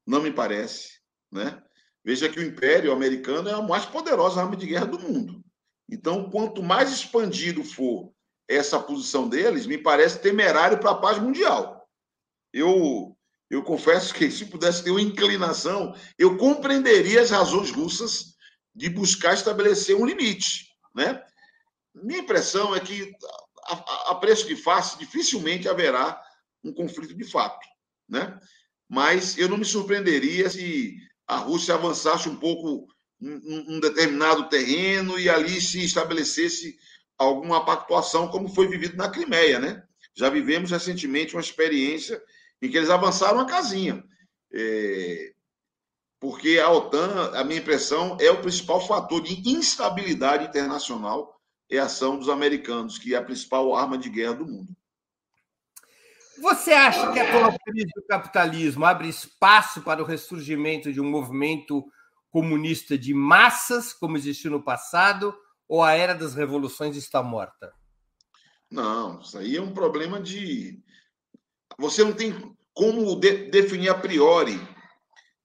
[0.07, 1.63] não me parece, né?
[2.05, 5.43] Veja que o Império Americano é a mais poderosa arma de guerra do mundo.
[5.89, 8.13] Então, quanto mais expandido for
[8.49, 11.89] essa posição deles me parece temerário para a paz mundial.
[12.53, 13.17] Eu,
[13.49, 18.35] eu confesso que, se pudesse ter uma inclinação, eu compreenderia as razões russas
[18.75, 20.67] de buscar estabelecer um limite.
[20.95, 21.23] Né?
[21.95, 23.13] Minha impressão é que,
[23.65, 26.21] a, a preço de face, dificilmente haverá
[26.65, 27.67] um conflito de fato.
[28.09, 28.39] Né?
[28.89, 30.97] Mas eu não me surpreenderia se
[31.35, 32.87] a Rússia avançasse um pouco
[33.21, 36.77] um, um determinado terreno e ali se estabelecesse
[37.19, 39.83] alguma pactuação, como foi vivido na Crimeia, né?
[40.15, 42.21] Já vivemos recentemente uma experiência
[42.61, 44.03] em que eles avançaram a casinha.
[44.53, 45.33] É...
[46.21, 51.33] Porque a OTAN, a minha impressão, é o principal fator de instabilidade internacional
[51.73, 54.77] é a ação dos americanos, que é a principal arma de guerra do mundo.
[56.41, 61.11] Você acha que a atual crise do capitalismo abre espaço para o ressurgimento de um
[61.11, 61.85] movimento
[62.31, 65.35] comunista de massas, como existiu no passado,
[65.69, 67.73] ou a era das revoluções está morta?
[68.71, 70.83] Não, isso aí é um problema de.
[71.79, 74.59] Você não tem como de, definir a priori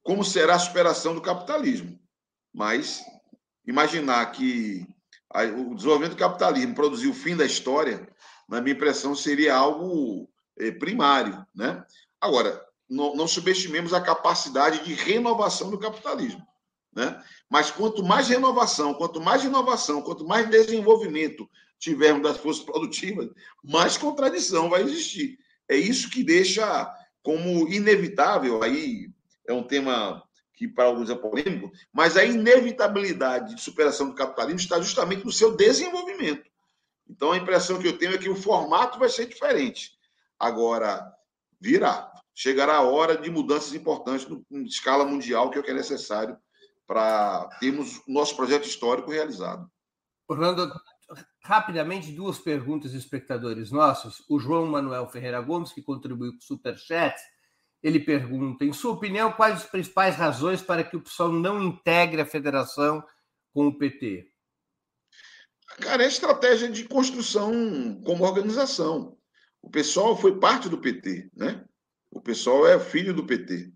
[0.02, 2.00] como será a superação do capitalismo.
[2.54, 3.04] Mas
[3.66, 4.88] imaginar que
[5.58, 8.08] o desenvolvimento do capitalismo produziu o fim da história,
[8.48, 10.30] na minha impressão, seria algo
[10.80, 11.46] primário.
[11.54, 11.84] Né?
[12.20, 16.46] Agora, não, não subestimemos a capacidade de renovação do capitalismo.
[16.96, 17.22] Né?
[17.50, 21.48] Mas quanto mais renovação, quanto mais inovação, quanto mais desenvolvimento
[21.78, 23.30] tivermos das forças produtivas,
[23.64, 25.38] mais contradição vai existir.
[25.70, 26.92] É isso que deixa
[27.22, 29.10] como inevitável, aí
[29.48, 34.60] é um tema que para alguns é polêmico, mas a inevitabilidade de superação do capitalismo
[34.60, 36.50] está justamente no seu desenvolvimento.
[37.08, 39.97] Então a impressão que eu tenho é que o formato vai ser diferente.
[40.40, 41.14] Agora,
[41.60, 42.12] virá.
[42.36, 46.38] Chegará a hora de mudanças importantes em escala mundial, que é o que é necessário
[46.86, 49.70] para termos o nosso projeto histórico realizado.
[50.28, 50.72] Orlando,
[51.44, 54.24] rapidamente, duas perguntas de espectadores nossos.
[54.30, 57.16] O João Manuel Ferreira Gomes, que contribuiu com o Superchat,
[57.82, 62.22] ele pergunta: em sua opinião, quais as principais razões para que o PSOL não integre
[62.22, 63.04] a federação
[63.54, 64.32] com o PT?
[65.80, 69.17] Cara, é estratégia de construção como organização.
[69.62, 71.66] O pessoal foi parte do PT, né?
[72.12, 73.72] O pessoal é filho do PT.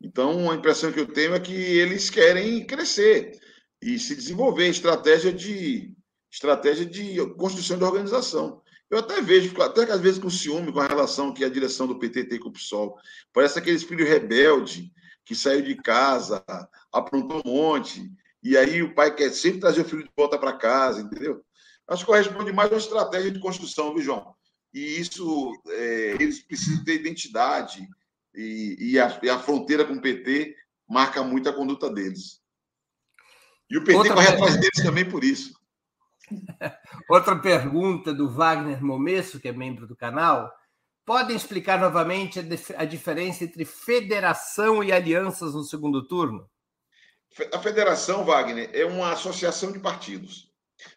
[0.00, 3.38] Então, a impressão que eu tenho é que eles querem crescer
[3.80, 5.94] e se desenvolver estratégia de
[6.30, 8.62] estratégia de construção de organização.
[8.90, 11.86] Eu até vejo, até que às vezes com ciúme com a relação que a direção
[11.86, 12.96] do PT tem com o PSOL.
[13.32, 14.90] Parece aqueles filhos rebeldes
[15.24, 16.44] que saiu de casa,
[16.92, 18.10] aprontou um monte,
[18.42, 21.44] e aí o pai quer sempre trazer o filho de volta para casa, entendeu?
[21.88, 24.34] Acho que corresponde mais a uma estratégia de construção, viu, João?
[24.72, 27.86] E isso, é, eles precisam ter identidade,
[28.34, 30.56] e, e, a, e, a, fronteira com o PT
[30.88, 32.40] marca muito a conduta deles.
[33.68, 35.54] E o PT Outra corre atrás deles também por isso.
[37.10, 40.50] Outra pergunta do Wagner Momesso, que é membro do canal.
[41.04, 46.48] Podem explicar novamente a, a diferença entre federação e alianças no segundo turno?
[47.52, 50.50] A federação, Wagner, é uma associação de partidos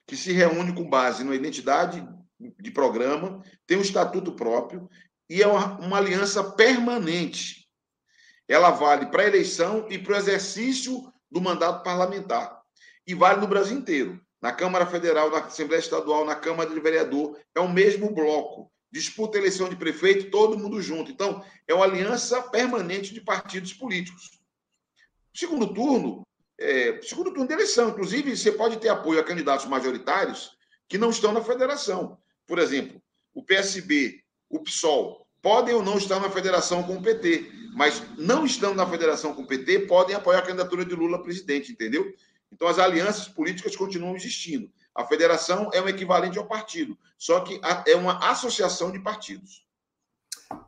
[0.05, 2.05] que se reúne com base na identidade
[2.39, 4.89] de programa, tem um estatuto próprio
[5.29, 7.67] e é uma, uma aliança permanente.
[8.47, 12.61] Ela vale para a eleição e para o exercício do mandato parlamentar.
[13.07, 14.21] E vale no Brasil inteiro.
[14.41, 17.39] Na Câmara Federal, na Assembleia Estadual, na Câmara de Vereador.
[17.55, 18.71] É o mesmo bloco.
[18.91, 21.11] Disputa eleição de prefeito, todo mundo junto.
[21.11, 24.39] Então, é uma aliança permanente de partidos políticos.
[25.33, 26.21] Segundo turno,
[26.59, 27.89] é, segundo turno de eleição.
[27.89, 30.55] Inclusive, você pode ter apoio a candidatos majoritários
[30.87, 32.17] que não estão na federação.
[32.47, 33.01] Por exemplo,
[33.33, 38.45] o PSB o PSOL, podem ou não estar na federação com o PT, mas não
[38.45, 42.13] estando na federação com o PT, podem apoiar a candidatura de Lula presidente, entendeu?
[42.51, 44.71] Então as alianças políticas continuam existindo.
[44.93, 49.65] A federação é um equivalente ao partido, só que é uma associação de partidos.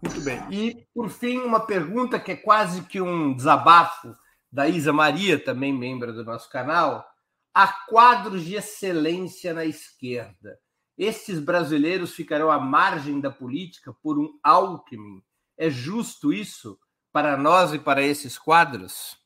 [0.02, 0.42] Muito bem.
[0.52, 4.14] E, por fim, uma pergunta que é quase que um desabafo
[4.52, 7.08] da Isa Maria, também membro do nosso canal.
[7.54, 10.60] Há quadros de excelência na esquerda.
[10.98, 15.22] Estes brasileiros ficarão à margem da política por um Alckmin.
[15.58, 16.80] É justo isso
[17.12, 19.18] para nós e para esses quadros?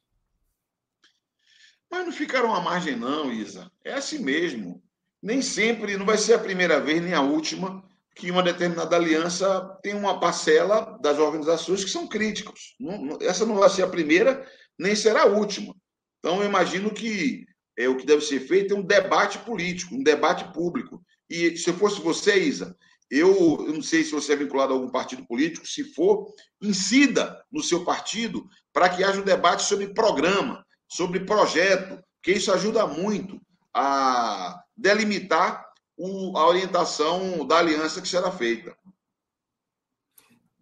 [1.89, 3.71] Mas não ficaram à margem, não, Isa.
[3.83, 4.81] É assim mesmo.
[5.21, 7.83] Nem sempre, não vai ser a primeira vez nem a última,
[8.15, 12.75] que uma determinada aliança tem uma parcela das organizações que são críticos.
[13.21, 14.45] essa não vai ser a primeira,
[14.77, 15.75] nem será a última.
[16.19, 17.45] Então, eu imagino que
[17.77, 21.03] é, o que deve ser feito é um debate político, um debate público.
[21.31, 22.77] E se eu fosse você, Isa,
[23.09, 26.27] eu, eu não sei se você é vinculado a algum partido político, se for,
[26.61, 32.51] incida no seu partido para que haja um debate sobre programa, sobre projeto, que isso
[32.51, 33.39] ajuda muito
[33.73, 35.65] a delimitar
[35.95, 38.75] o, a orientação da aliança que será feita.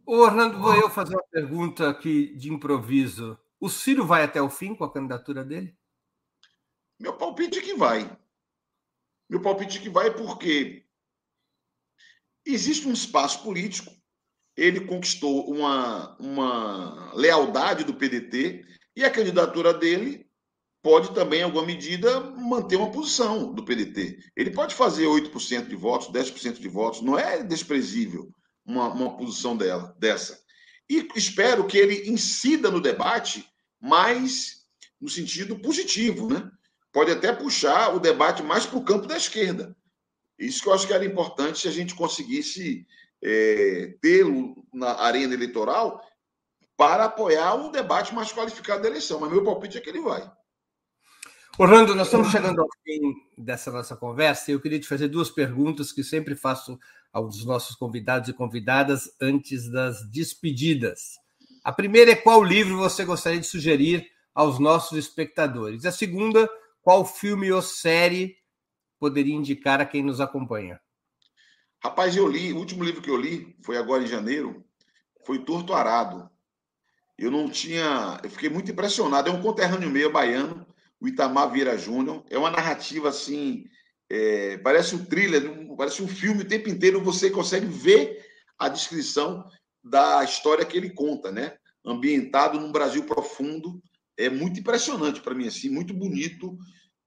[0.06, 3.40] Ô, Orlando, vou eu fazer uma pergunta aqui de improviso.
[3.60, 5.76] O Ciro vai até o fim com a candidatura dele?
[7.00, 8.16] Meu palpite é que vai.
[9.30, 10.84] Meu palpite é que vai porque
[12.46, 13.92] existe um espaço político,
[14.58, 18.66] ele conquistou uma, uma lealdade do PDT
[18.96, 20.28] e a candidatura dele
[20.82, 24.18] pode também, em alguma medida, manter uma posição do PDT.
[24.36, 28.32] Ele pode fazer 8% de votos, 10% de votos, não é desprezível
[28.66, 30.40] uma, uma posição dela, dessa.
[30.90, 33.46] E espero que ele incida no debate
[33.80, 34.66] mais
[35.00, 36.50] no sentido positivo, né?
[37.00, 39.74] Pode até puxar o debate mais para o campo da esquerda.
[40.38, 42.86] Isso que eu acho que era importante se a gente conseguisse
[43.24, 46.06] é, tê-lo na arena eleitoral
[46.76, 49.18] para apoiar um debate mais qualificado da eleição.
[49.18, 50.30] Mas meu palpite é que ele vai.
[51.58, 55.30] Orlando, nós estamos chegando ao fim dessa nossa conversa e eu queria te fazer duas
[55.30, 56.78] perguntas que sempre faço
[57.14, 61.14] aos nossos convidados e convidadas antes das despedidas.
[61.64, 65.86] A primeira é qual livro você gostaria de sugerir aos nossos espectadores.
[65.86, 66.50] A segunda,
[66.82, 68.38] qual filme ou série
[69.00, 70.80] poderia indicar a quem nos acompanha?
[71.82, 74.66] Rapaz, eu li, o último livro que eu li foi agora em janeiro,
[75.26, 76.30] foi Torto Arado.
[77.18, 79.30] Eu não tinha, eu fiquei muito impressionado.
[79.30, 80.66] É um conterrâneo meio baiano,
[81.00, 82.24] o Itamar Vieira Júnior.
[82.30, 83.66] É uma narrativa assim,
[84.10, 87.04] é, parece um thriller, parece um filme o tempo inteiro.
[87.04, 88.26] Você consegue ver
[88.58, 89.46] a descrição
[89.84, 91.58] da história que ele conta, né?
[91.86, 93.82] Ambientado num Brasil profundo,
[94.20, 96.58] é muito impressionante para mim, assim, muito bonito,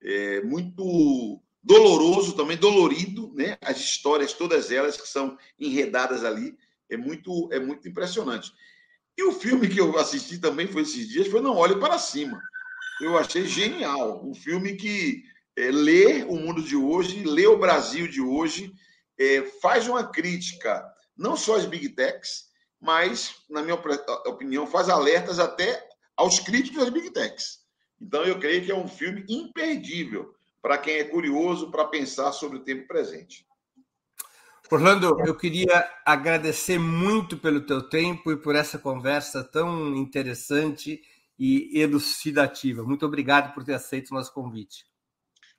[0.01, 3.55] é, muito doloroso também, dolorido, né?
[3.61, 6.57] As histórias, todas elas que são enredadas ali,
[6.89, 8.51] é muito, é muito impressionante.
[9.15, 12.41] E o filme que eu assisti também foi esses dias, foi Não Olhe Para Cima.
[12.99, 15.23] Eu achei genial, um filme que
[15.55, 18.73] é, lê o mundo de hoje, lê o Brasil de hoje,
[19.19, 20.83] é, faz uma crítica
[21.15, 22.45] não só às big techs,
[22.81, 23.79] mas, na minha
[24.25, 27.59] opinião, faz alertas até aos críticos das big techs.
[28.01, 32.57] Então, eu creio que é um filme imperdível para quem é curioso para pensar sobre
[32.57, 33.45] o tempo presente.
[34.71, 40.99] Orlando, eu queria agradecer muito pelo teu tempo e por essa conversa tão interessante
[41.37, 42.81] e elucidativa.
[42.81, 44.85] Muito obrigado por ter aceito o nosso convite.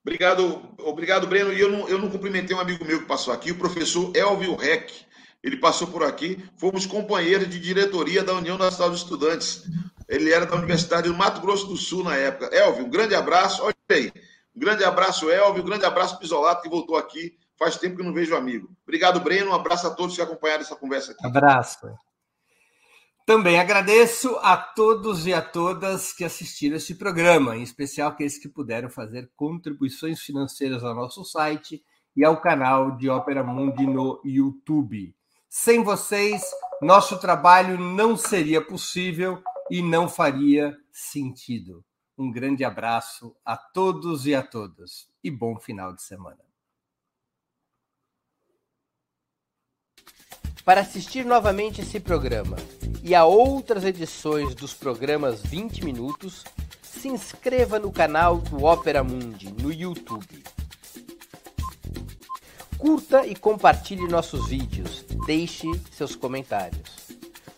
[0.03, 1.53] Obrigado, obrigado, Breno.
[1.53, 4.57] E eu não, eu não cumprimentei um amigo meu que passou aqui, o professor Elvio
[4.57, 4.93] Reck.
[5.43, 9.65] Ele passou por aqui, fomos companheiros de diretoria da União Nacional dos Estudantes.
[10.09, 12.55] Ele era da Universidade do Mato Grosso do Sul na época.
[12.55, 13.63] Elvio, um grande abraço.
[13.63, 14.13] Olha aí,
[14.55, 15.63] um grande abraço, Elvio.
[15.63, 17.37] Um grande abraço, Pisolato, que voltou aqui.
[17.59, 18.69] Faz tempo que não vejo o amigo.
[18.83, 19.51] Obrigado, Breno.
[19.51, 21.27] Um abraço a todos que acompanharam essa conversa aqui.
[21.27, 21.89] Abraço.
[23.27, 28.49] Também agradeço a todos e a todas que assistiram esse programa, em especial aqueles que
[28.49, 31.83] puderam fazer contribuições financeiras ao nosso site
[32.15, 35.15] e ao canal de Ópera Mundi no YouTube.
[35.49, 36.43] Sem vocês,
[36.83, 41.85] nosso trabalho não seria possível e não faria sentido.
[42.17, 46.39] Um grande abraço a todos e a todas e bom final de semana.
[50.65, 52.57] Para assistir novamente esse programa
[53.03, 56.43] e a outras edições dos programas 20 Minutos,
[56.83, 60.43] se inscreva no canal do Opera Mundi no YouTube.
[62.79, 67.04] Curta e compartilhe nossos vídeos, deixe seus comentários.